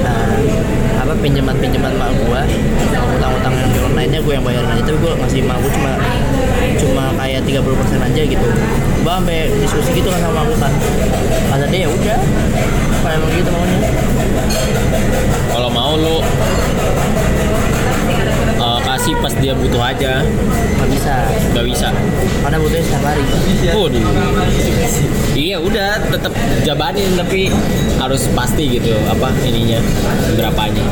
[0.04, 0.36] nah,
[1.00, 2.40] apa pinjaman pinjaman mak gue
[3.20, 4.82] utang-utang yang yang lainnya gue yang bayarin aja.
[4.86, 5.92] Tapi gue ngasih mak gue cuma
[6.80, 8.46] cuma kayak 30% aja gitu.
[9.00, 10.72] Gue sampai diskusi gitu kan sama mak gue kan.
[11.50, 12.18] Kata dia ya udah
[13.00, 13.80] apa emang gitu maunya?
[15.50, 16.16] Kalau mau lu
[19.10, 20.22] kasih pas dia butuh aja
[20.78, 21.14] nggak bisa
[21.50, 21.88] nggak bisa
[22.46, 23.24] karena butuhnya setiap hari
[23.74, 24.02] Waduh.
[25.34, 26.32] Iya udah tetap
[26.62, 27.50] jabanin tapi
[27.98, 29.82] harus pasti gitu apa ininya
[30.38, 30.86] berapanya.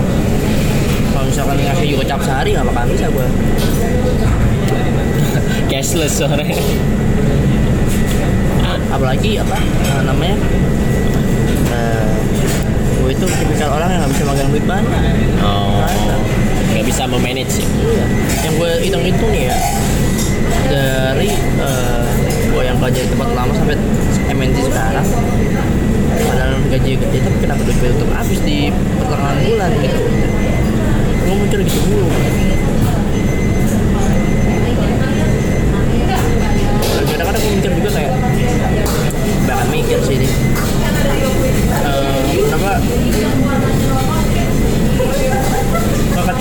[1.14, 3.26] kalau misalkan ngasih juga cap sehari nggak bakal bisa gue
[5.70, 6.48] Cashless sore.
[8.88, 10.36] apalagi apa eh, namanya
[11.70, 12.06] eh,
[12.98, 14.90] gue itu tipikal orang yang nggak bisa megang duit banyak
[15.38, 15.86] Oh.
[15.86, 16.37] Gak
[16.88, 17.60] bisa memanage.
[17.60, 17.68] ya?
[17.68, 18.04] Iya.
[18.48, 19.56] Yang gue hitung-hitung nih ya
[20.68, 21.30] dari
[21.60, 22.08] eh,
[22.48, 23.76] gue yang kerja di tempat lama sampai
[24.28, 25.06] MNC sekarang
[26.28, 28.58] padahal gaji gede tapi kenapa duit gue tetap habis di
[29.00, 30.00] pertengahan bulan gitu
[31.24, 32.08] gue muncul gitu mulu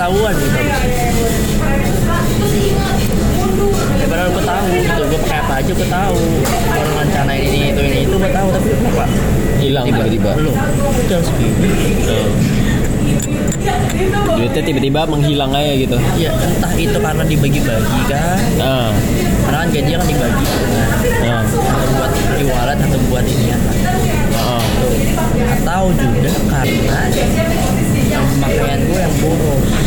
[0.08, 0.58] ketahuan gitu.
[3.98, 5.04] Ya padahal gue tahu gitu.
[5.04, 6.20] Gue pakai apa aja gue tahu.
[6.48, 9.06] Gue rencanain ini itu ini itu gue tahu tapi kenapa
[9.60, 10.32] Hilang tiba-tiba.
[10.38, 10.56] belum.
[11.12, 11.72] Jam segini
[12.08, 12.32] Oh.
[14.38, 15.98] Duitnya tiba-tiba menghilang aja gitu.
[16.16, 18.40] ya entah itu karena dibagi-bagi kan.
[18.56, 18.94] Nah,
[19.44, 20.46] karena kan gajinya kan dibagi.
[21.26, 22.12] Nah, atau buat
[22.48, 23.58] wallet atau buat ini ya.
[24.38, 24.64] Nah.
[25.68, 26.96] atau juga karena
[28.38, 29.87] pemakaian gue yang boros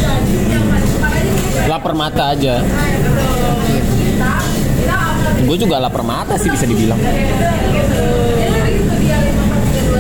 [1.69, 2.63] Lapar mata aja.
[5.45, 7.01] Gue juga lapar mata sih bisa dibilang.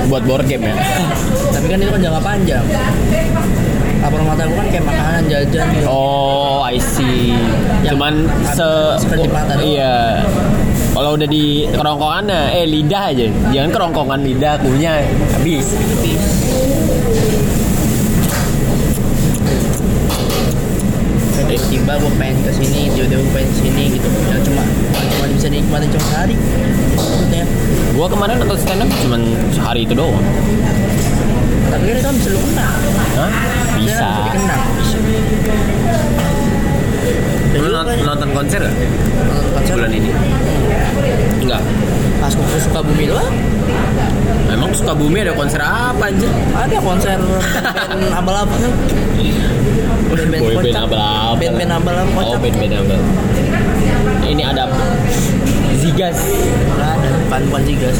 [0.06, 0.74] Buat board game ya.
[1.50, 2.64] tapi kan itu kan jangka panjang
[4.00, 7.36] lapar mata gue kan kayak makanan jajan gitu Oh, I see.
[7.84, 8.68] Yang Cuman habis se
[9.04, 9.68] seperti mata doang.
[9.68, 9.96] Iya.
[10.90, 13.26] Kalau udah di kerongkongan eh lidah aja.
[13.52, 15.04] Jangan kerongkongan lidah kunyah
[15.36, 15.66] habis.
[21.90, 24.62] Tiba-tiba gue pengen ke sini tiba-tiba gue pengen ke sini gitu ya cuma
[24.94, 26.36] cuma bisa dinikmatin cuma sehari
[26.94, 27.44] maksudnya
[27.90, 29.20] Gua kemarin nonton stand up cuman
[29.50, 30.22] sehari itu doang.
[31.74, 32.72] tapi kan itu kan bisa lu kenal
[33.18, 33.30] Hah?
[33.74, 34.06] Bisa.
[34.06, 35.29] kan dikenal Dan
[37.52, 38.70] Lu juga nonton, nonton konser gak?
[38.70, 40.10] nonton konser bulan ini?
[41.40, 41.62] Enggak.
[42.20, 43.32] pas gue suka bumi doang
[44.46, 46.28] Emang suka bumi ada konser apa anjir?
[46.52, 48.60] ada konser band abal-abal
[50.10, 51.36] band-band Boy band abal-abal.
[51.38, 53.00] band-band abal-abal Oh, band-band abal.
[54.22, 54.64] Ini ada
[55.72, 56.18] Zigas.
[56.76, 57.96] Ada bukan bukan jigas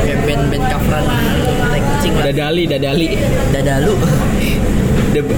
[0.00, 1.20] kayak band-band coveran lah
[2.24, 3.08] Dadali, Dadali.
[3.52, 3.94] dadalu
[5.12, 5.28] The-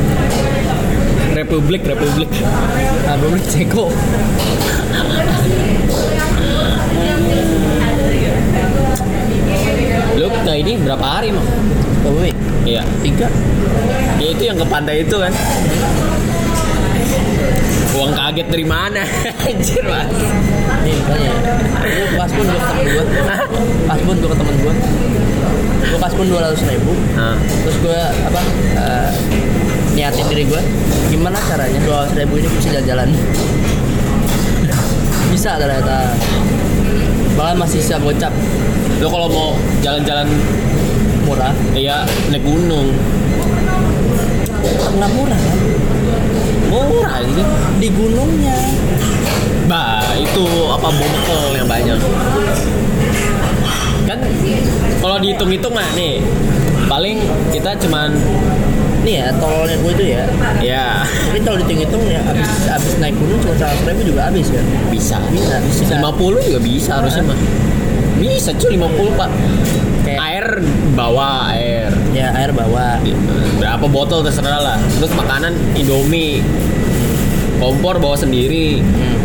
[1.54, 2.32] Republik, Republik.
[3.06, 3.86] Republik Ceko
[10.18, 11.46] Lu nah ini berapa hari, Mang?
[12.02, 12.34] bumi
[12.66, 12.82] Iya.
[13.06, 13.30] tiga
[14.18, 15.30] Ya itu yang ke pantai itu kan.
[17.94, 19.06] Uang kaget dari mana?
[19.46, 20.10] Anjir, Mas.
[20.82, 21.32] Nih makanya
[21.86, 23.04] Gue paspun gue ke temen gue
[23.86, 24.74] Paspun gue ke temen gue
[25.86, 28.40] Gue paspun 200 ribu Nah, Terus gue apa
[28.74, 29.10] eh,
[30.44, 30.62] Diri gue
[31.08, 31.80] Gimana caranya?
[32.12, 33.08] 200 ribu ini bisa jalan-jalan.
[35.32, 36.12] Bisa ternyata.
[37.32, 38.32] Bahkan masih bisa gocap.
[39.00, 40.28] Lo kalau mau jalan-jalan
[41.24, 41.54] murah.
[41.72, 42.92] Ya naik gunung.
[44.68, 45.58] Nggak murah kan?
[46.68, 47.42] Murah ini
[47.80, 48.58] di gunungnya.
[49.64, 51.98] Bah itu apa bongkol yang banyak
[54.14, 54.30] kan
[55.02, 56.22] kalau dihitung-hitung mah nih
[56.86, 57.18] paling
[57.50, 58.14] kita cuman
[59.04, 60.24] nih ya tolnya gue itu ya.
[60.64, 60.86] Ya
[61.28, 64.62] mungkin kalau dihitung-hitung ya abis abis naik gunung cuma seratus ribu juga habis ya.
[64.88, 65.18] Bisa.
[65.28, 66.00] Bisa bisa.
[66.00, 67.38] 50 juga bisa harusnya mah.
[68.16, 69.30] Bisa cuy 50 pak.
[70.04, 70.46] Kayak- air
[70.96, 71.90] bawa air.
[72.16, 73.00] Ya air bawa
[73.60, 74.78] berapa botol terserah lah.
[74.96, 76.40] Terus makanan indomie.
[77.60, 78.80] Kompor bawa sendiri.
[78.80, 79.16] Hmm.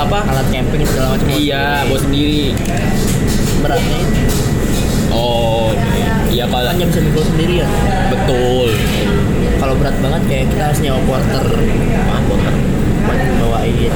[0.00, 0.24] Apa?
[0.24, 2.56] Alat camping segala macam iya bawa sendiri
[3.60, 4.20] beratnya itu.
[5.12, 5.70] Oh
[6.30, 6.44] iya.
[6.46, 7.68] Kalau hanya bisa mikul sendiri ya
[8.08, 8.68] betul.
[9.60, 12.54] Kalau berat banget kayak kita harus nyewa porter Apaan, porter?
[13.00, 13.92] buat ngebawain.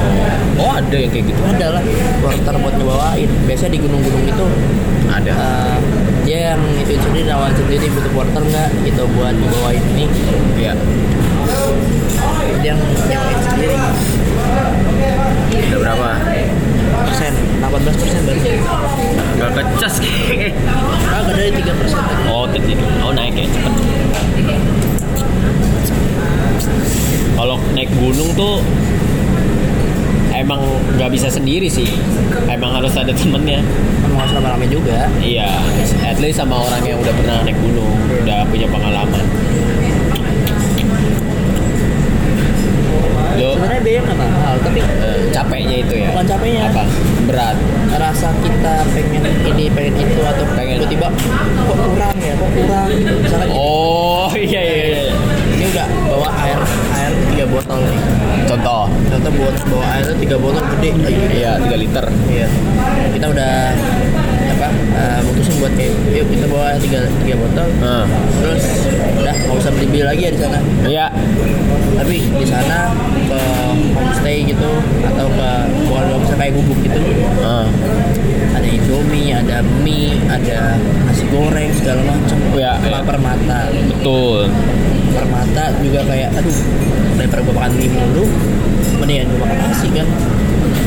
[0.61, 1.41] Oh ada yang kayak gitu?
[1.41, 1.83] Ada lah.
[2.21, 3.29] Porter buat ngebawain.
[3.49, 4.45] Biasanya di gunung-gunung itu
[5.09, 5.33] ada.
[5.33, 5.77] eh,
[6.25, 10.05] dia yang itu sendiri nawarin sendiri butuh porter nggak gitu buat ngebawain ini.
[10.57, 10.73] Ya
[12.61, 13.77] dia yang nyewain sendiri.
[15.65, 16.09] Udah berapa
[17.05, 17.31] persen.
[17.61, 18.39] 18 persen baru
[19.35, 19.95] nggak kecas
[21.11, 22.01] agak dari 3 persen.
[22.29, 23.73] Oh tadi oh naik ya cepet.
[27.35, 28.63] Kalau naik gunung tuh
[30.35, 30.61] emang
[30.97, 31.87] nggak bisa sendiri sih.
[32.49, 33.59] Emang harus ada temennya.
[34.05, 35.07] Emang harus lama-lama juga.
[35.19, 35.49] Iya
[36.15, 37.91] at least sama orang yang udah pernah naik gunung
[38.23, 39.25] udah punya pengalaman
[43.35, 46.09] lo sebenarnya biaya nggak mahal tapi eh, capeknya itu ya?
[46.13, 46.61] Bukan capeknya.
[46.69, 46.83] apa?
[47.25, 47.57] Berat?
[47.97, 50.77] Rasa kita pengen ini pengen itu atau Pengen.
[50.85, 51.07] tiba-tiba
[51.65, 52.87] kok kurang ya kok kurang?
[52.93, 53.13] Gitu.
[53.25, 55.01] Misalkan oh iya iya iya.
[55.57, 56.59] Ini udah bawa air
[56.93, 57.99] air tiga botol nih.
[58.45, 58.85] Contoh?
[59.09, 60.89] Contoh buat bawa air tiga botol gede.
[61.01, 62.05] Lagi iya 3 liter.
[62.29, 62.47] Iya.
[63.17, 63.53] Kita udah
[64.55, 67.67] apa eh, mutusin buat kayak yuk kita bawa tiga tiga botol.
[67.81, 68.05] Nah,
[68.45, 68.63] terus
[69.25, 70.59] udah nggak usah beli beli lagi ya di sana.
[70.85, 71.05] Iya
[71.95, 72.91] tapi di sana
[73.25, 73.39] ke
[73.95, 74.71] homestay gitu
[75.07, 75.49] atau ke
[75.87, 76.99] nggak bisa kayak gubuk gitu.
[77.41, 77.67] Ah.
[78.55, 82.37] ada indomie ada mie ada nasi goreng segala macam.
[82.55, 82.87] Ya, ya.
[82.91, 83.71] lapar mata.
[83.71, 84.47] Betul.
[85.11, 86.57] Lapar mata juga kayak aduh
[87.19, 88.25] daripada gue makan mie mulu.
[89.03, 90.07] Mendingan gue makan nasi kan.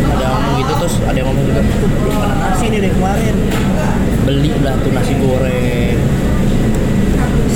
[0.08, 3.36] Ada yang ngomong gitu terus ada yang ngomong juga belum makan nasi nih dari kemarin.
[4.24, 6.07] Beli lah tuh nasi goreng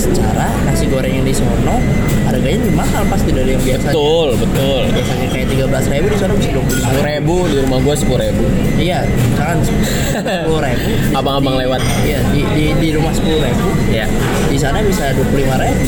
[0.03, 1.79] secara nasi goreng yang di sono
[2.27, 3.89] harganya lebih mahal pasti dari yang biasa.
[3.95, 4.83] Betul betul.
[4.91, 7.95] Biasanya kayak tiga belas ribu di sana bisa dua puluh sepuluh ribu di rumah gue
[7.95, 8.45] sepuluh ribu.
[8.83, 10.89] Iya misalkan sepuluh ribu.
[11.19, 11.81] Abang-abang lewat.
[12.03, 13.67] iya di, di, di rumah sepuluh ribu.
[13.95, 14.07] Ya
[14.51, 15.83] di sana bisa dua puluh lima ribu.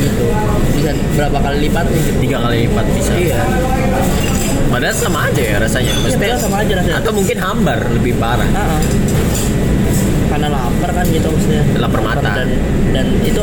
[0.00, 0.24] Gitu.
[0.80, 2.18] Bisa berapa kali lipatnya gitu.
[2.24, 3.12] Tiga kali lipat bisa.
[3.14, 3.38] Iya.
[4.70, 5.92] Padahal sama aja ya rasanya.
[5.98, 6.96] Maksudnya padahal sama aja rasanya.
[7.02, 8.46] atau mungkin hambar lebih parah.
[8.48, 8.80] Heeh.
[8.82, 9.09] karena
[10.80, 11.62] lapar kan gitu maksudnya.
[11.76, 12.30] Lapar mata.
[12.40, 12.48] dan
[12.96, 13.42] dan itu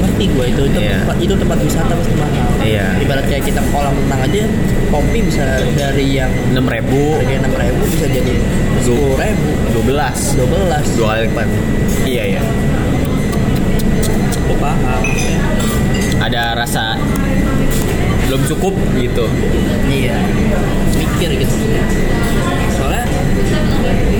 [0.00, 0.96] ngerti gue itu itu Iya.
[1.04, 2.48] tempat itu tempat wisata pasti mahal.
[2.64, 2.86] Iya.
[3.04, 4.42] ibarat kayak kita kolam renang aja
[4.88, 5.44] kopi bisa
[5.76, 7.20] dari yang enam ribu.
[7.20, 8.34] harga enam ribu bisa jadi
[8.80, 9.48] sepuluh ribu.
[9.76, 10.18] dua belas.
[10.32, 10.84] Dua belas.
[10.96, 11.48] Dua kali lipat.
[12.08, 12.42] Iya iya.
[14.48, 15.02] Gue paham.
[16.16, 16.96] Ada rasa
[18.24, 19.28] belum cukup gitu.
[19.86, 20.16] Iya.
[20.96, 21.54] Mikir gitu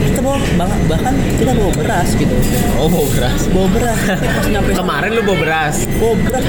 [0.02, 2.34] kita bawa bahkan, bahkan kita bawa beras gitu.
[2.76, 3.40] Oh bawa beras?
[3.48, 3.98] Bawa beras.
[4.12, 5.76] Pas nyampe kemarin lu bawa beras?
[5.96, 6.44] Bawa beras.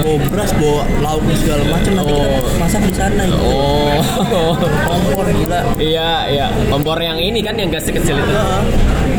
[0.00, 1.92] Bawa beras bawa lauk segala macam.
[1.94, 2.56] Nanti kita Oh.
[2.56, 3.42] masak di sana gitu.
[3.42, 4.54] oh.
[4.88, 5.60] Kompor gila.
[5.76, 6.46] Iya iya.
[6.66, 8.32] Kompor yang ini kan yang gas kecil itu?
[8.32, 8.62] Heeh.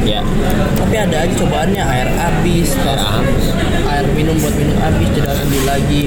[0.07, 0.21] ya
[0.73, 3.45] tapi ada aja cobaannya air habis Air habis.
[3.85, 6.03] air minum buat minum habis jadi harus beli lagi.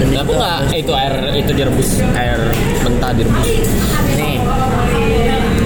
[0.00, 2.40] Dan kenapa itu nggak itu air itu direbus air
[2.80, 3.48] mentah direbus
[4.16, 4.40] nih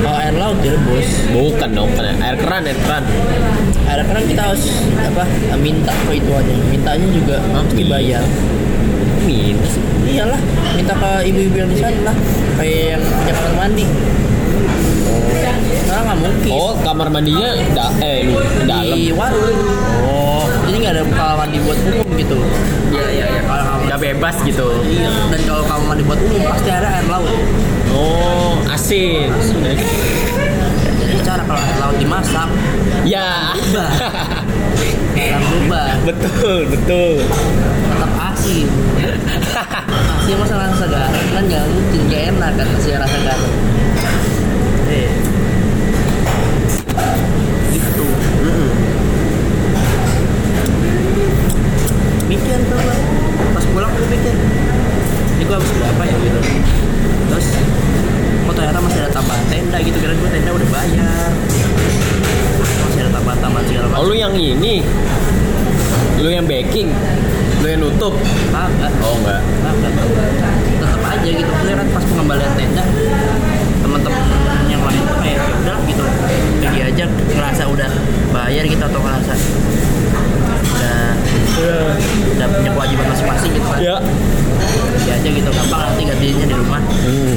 [0.02, 3.04] kalau air laut direbus bukan dong kan air keran air keran.
[3.84, 4.64] Air keran kita harus
[4.96, 5.24] apa
[5.60, 6.54] minta ke itu aja.
[6.72, 7.64] Mintanya juga Hah?
[7.76, 8.24] dibayar.
[9.28, 9.76] Minus
[10.08, 10.40] iyalah
[10.72, 12.16] minta ke ibu-ibu yang di sana lah.
[12.56, 13.84] Kayak yang punya kamar mandi.
[15.84, 16.48] Karena nggak mungkin.
[16.48, 18.24] Oh kamar mandinya da eh
[18.64, 18.96] dalam.
[18.96, 19.58] Di warung.
[20.08, 20.48] Oh.
[20.64, 22.38] Jadi nggak ada kamar mandi buat umum gitu.
[22.88, 23.40] Iya iya iya.
[23.44, 24.68] Kalau kamar udah bebas gitu.
[24.88, 25.12] Iya.
[25.28, 27.36] Dan kalau kamar mandi buat umum pasti ada air laut.
[27.92, 29.28] Oh asin.
[29.60, 29.84] Jadi
[31.34, 32.48] cara kalau air laut dimasak
[33.02, 33.50] ya.
[33.58, 33.90] berubah.
[35.18, 35.86] Nggak akan berubah.
[36.06, 37.26] Betul betul.
[37.90, 38.66] Tetap asin.
[40.14, 43.52] Asin masa rasa garam kan nggak mungkin nggak enak kan masih rasa garam.
[44.86, 45.10] Eh
[47.74, 48.06] gitu.
[52.30, 52.82] Mikir tuh
[53.58, 54.34] pas pulang gue mikir
[55.34, 56.40] ini gue habis berapa ya gitu.
[57.26, 57.46] Terus
[58.54, 61.30] kok tenda gitu kira gue tenda udah bayar.
[62.62, 64.74] Masih ada tambahan-tambahan segala Oh macam lu yang ini?
[66.22, 66.88] Lu yang baking
[67.60, 68.14] Lu yang nutup?
[68.52, 68.92] Kagak.
[69.02, 69.40] Oh enggak.
[69.42, 69.92] Kagak.
[70.78, 71.50] Tetap aja gitu.
[71.50, 72.84] Maksudnya kan pas pengembalian tenda
[73.84, 74.26] teman-teman
[74.70, 76.04] yang lain tuh kayak ya udah gitu.
[76.62, 77.90] Pergi aja ngerasa udah
[78.30, 79.32] bayar gitu atau ngerasa
[80.74, 81.00] udah
[82.34, 83.80] udah punya kewajiban masing-masing gitu kan.
[83.82, 83.96] Ya.
[85.14, 85.50] Aja gitu.
[85.50, 86.82] Gampang nanti gantinya di rumah.
[86.84, 87.34] Hmm.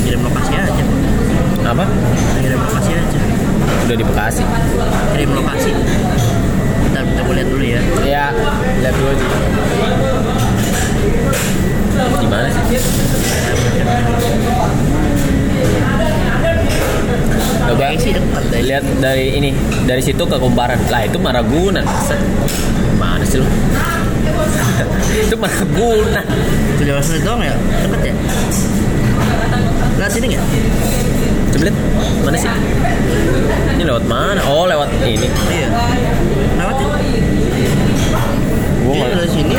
[0.00, 0.84] Kirim lokasi aja.
[1.70, 1.84] Apa?
[2.42, 3.20] kirim lokasi aja.
[3.90, 4.44] Udah di Bekasi?
[5.14, 5.70] Kirim lokasi.
[6.90, 7.80] Bentar gue lihat dulu ya.
[8.06, 8.24] Ya
[8.82, 9.26] Lihat dulu aja.
[12.20, 12.78] Di mana sih?
[17.70, 18.62] Coba sih dekat deh.
[18.66, 19.54] lihat dari ini
[19.86, 22.18] dari situ ke Kumparan lah itu Maragunan Set.
[22.98, 23.46] mana sih lu?
[25.26, 26.24] Itu Maragunan
[26.74, 27.54] Itu lewat sini doang ya?
[27.54, 28.14] Deket ya?
[30.00, 30.46] Lewat sini nggak?
[31.50, 31.76] coba lihat
[32.24, 32.48] mana sih?
[33.76, 34.40] Ini lewat mana?
[34.48, 35.28] Oh lewat ini.
[35.28, 35.68] Iya.
[36.56, 36.86] Lewat ya?
[38.80, 39.54] gua Iya nggak dari sini.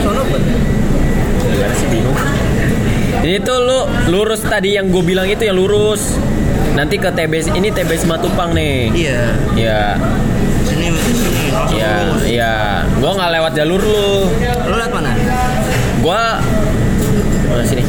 [0.00, 1.86] Sono gimana sih?
[1.92, 2.16] Bingung.
[3.18, 6.16] Ini tuh lu lurus tadi yang gue bilang itu yang lurus.
[6.72, 8.88] Nanti ke TB ini TB Simatupang nih.
[8.96, 9.22] Iya.
[9.52, 9.80] Ya
[10.64, 11.42] Sini berarti sini.
[11.52, 12.22] Langsung ya lurus.
[12.24, 12.52] ya
[12.88, 14.32] gue nggak lewat jalur lu.
[14.64, 15.12] Lu lewat mana?
[15.98, 16.22] gue
[17.50, 17.82] mana sini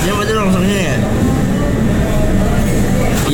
[0.00, 0.96] Dia berarti langsung sini ya?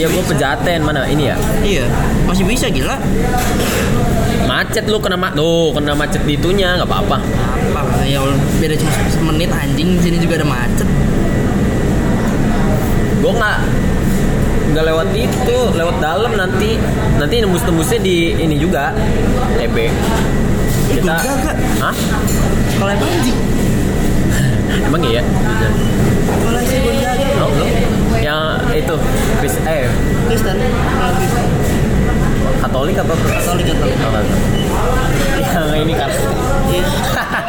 [0.07, 1.03] Iya gue pejaten mana?
[1.11, 1.37] Ini ya?
[1.67, 1.85] Iya.
[2.31, 2.95] Masih bisa gila.
[4.47, 7.19] Macet lu kena ma tuh kena macet di itunya nggak apa-apa.
[7.75, 8.07] Apa?
[8.07, 8.23] Ya
[8.63, 10.87] beda cuma semenit anjing sini juga ada macet.
[13.19, 13.59] Gue nggak
[14.71, 16.79] nggak lewat itu lewat dalam nanti.
[17.19, 18.95] Nanti nembus tembusnya di ini juga
[19.59, 19.77] TB
[20.95, 21.53] kita Gonzaga.
[21.83, 21.95] Hah?
[22.79, 23.39] Kalau yang anjing
[24.87, 25.23] emang iya
[26.67, 27.71] si Gonzaga oh, belum
[28.21, 28.41] yang
[28.81, 28.97] itu
[29.41, 29.89] Chris eh.
[30.29, 30.57] Kristen.
[32.61, 33.15] Katolik apa?
[33.15, 33.97] Katolik Katolik.
[35.57, 36.11] Oh, yang ini kan.
[36.67, 36.85] Iya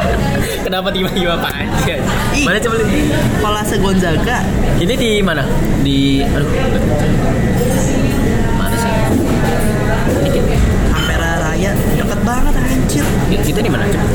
[0.64, 2.00] kenapa tiba-tiba panjang
[2.32, 2.46] Ih.
[2.46, 3.20] mana coba lihat.
[3.42, 4.38] Kalau se Gonzaga.
[4.78, 5.42] Ini di mana?
[5.84, 6.48] Di aduh.
[8.56, 8.92] Mana sih?
[10.24, 10.40] Ini
[10.94, 11.72] Ampera Raya.
[11.98, 13.04] Deket banget anjir.
[13.42, 14.06] Kita di mana coba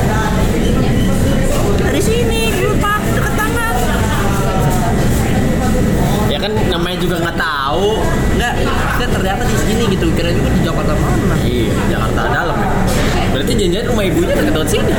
[6.43, 8.03] kan namanya juga nggak tahu.
[8.35, 8.53] Enggak
[8.99, 10.11] kita ternyata di sini gitu.
[10.11, 11.35] Kira juga di Jakarta mana?
[11.39, 12.71] Iya Jakarta dalam ya.
[13.31, 14.93] Berarti janjian rumah ibunya dekat sini?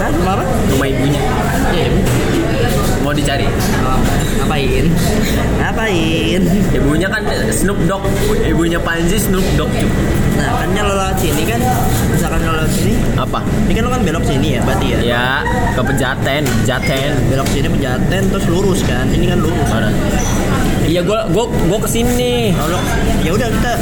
[0.00, 1.20] Kan kemarin rumah ibunya.
[1.76, 1.88] Ya
[3.12, 3.44] mau dicari?
[3.84, 4.00] Oh,
[4.40, 4.84] ngapain?
[5.60, 6.40] Ngapain?
[6.72, 7.20] Ibunya kan
[7.52, 8.08] Snoop Dogg.
[8.40, 9.68] Ibunya Panji Snoop Dogg
[10.32, 11.60] nah kan lo lewat sini kan?
[12.08, 12.96] Misalkan lo lewat sini.
[13.20, 13.44] Apa?
[13.68, 14.98] Ini kan lo kan belok sini ya berarti ya?
[15.04, 15.26] Ya
[15.76, 17.10] ke Pejaten Pejaten.
[17.28, 19.04] Belok sini pejaten terus lurus kan?
[19.12, 19.68] Ini kan lurus.
[20.88, 22.80] Iya gua gua gua ke sini kalau
[23.20, 23.72] ya udah kita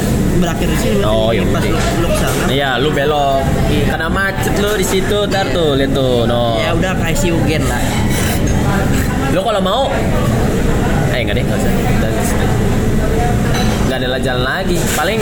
[0.43, 1.63] berakhir di sini Oh, Ini ya pas
[2.03, 3.41] lo ke sana Iya, lu belok.
[3.87, 6.59] Karena macet lu di situ, tar tuh, lihat tuh, no.
[6.59, 8.00] ya udah kasih ugen lah
[9.31, 9.83] Lu kalau mau,
[11.15, 11.73] eh enggak deh, enggak usah.
[13.91, 14.79] Dan ada jalan lagi.
[14.95, 15.19] Paling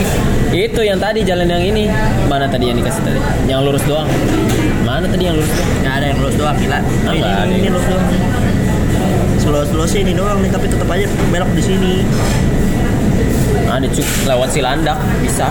[0.54, 1.90] itu yang tadi jalan yang ini.
[2.30, 3.18] Mana tadi yang dikasih tadi?
[3.50, 4.06] Yang lurus doang.
[4.86, 5.70] Mana tadi yang lurus doang?
[5.80, 7.68] nggak ada yang lurus doang gila Oh, ini, nggak ada ini,
[9.50, 11.92] lurus doang sih ini doang nih tapi tetap aja belok di sini
[13.66, 15.50] Ada cuk lewat Cilandak bisa.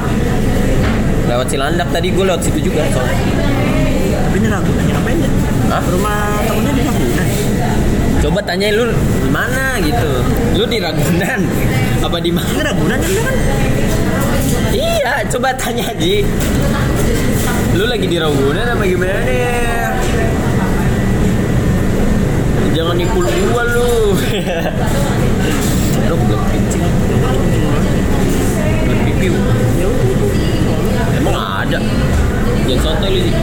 [1.27, 3.15] Lewat Cilandak tadi gue lewat situ juga soalnya.
[4.29, 4.59] tapi ini ya
[4.95, 5.29] ngapain ya
[5.69, 5.83] Hah?
[5.91, 6.83] rumah temennya di
[8.29, 8.85] Coba tanyain lu
[9.25, 10.21] di mana gitu.
[10.53, 11.49] Lu di Ragunan
[11.97, 12.61] apa di mana?
[12.61, 13.35] Ragunan kan
[14.69, 16.21] Iya, coba tanya Ji.
[17.73, 19.49] Lu lagi di Ragunan apa gimana nih?
[22.77, 23.17] Jangan nipu
[23.49, 24.13] gua lu.
[26.13, 26.85] lu belum kencing.
[28.85, 29.33] Belum pipiu.
[31.17, 31.81] Emang ada.
[32.69, 33.33] Jangan santai lu Ji.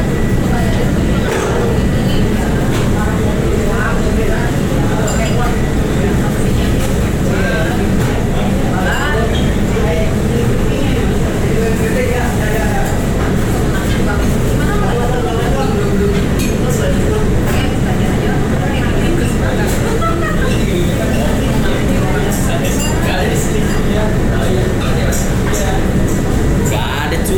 [26.68, 27.36] Gak ada cu.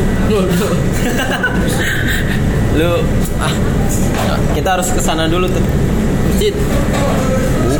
[2.78, 2.93] lu
[3.39, 3.52] ah
[4.55, 5.62] kita harus ke sana dulu tuh.
[6.28, 6.55] masjid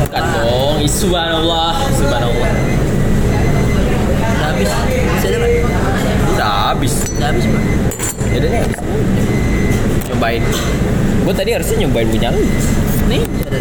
[0.09, 2.51] Bukan dong, subhanallah, subhanallah.
[4.19, 4.71] udah habis
[5.07, 5.39] masih ada
[6.33, 6.93] Udah habis.
[7.13, 7.63] udah habis pak
[8.29, 8.63] Ya udah deh.
[10.09, 10.43] Nyobain.
[11.23, 12.41] Gue tadi harusnya nyobain punya lu.
[13.09, 13.59] nih ada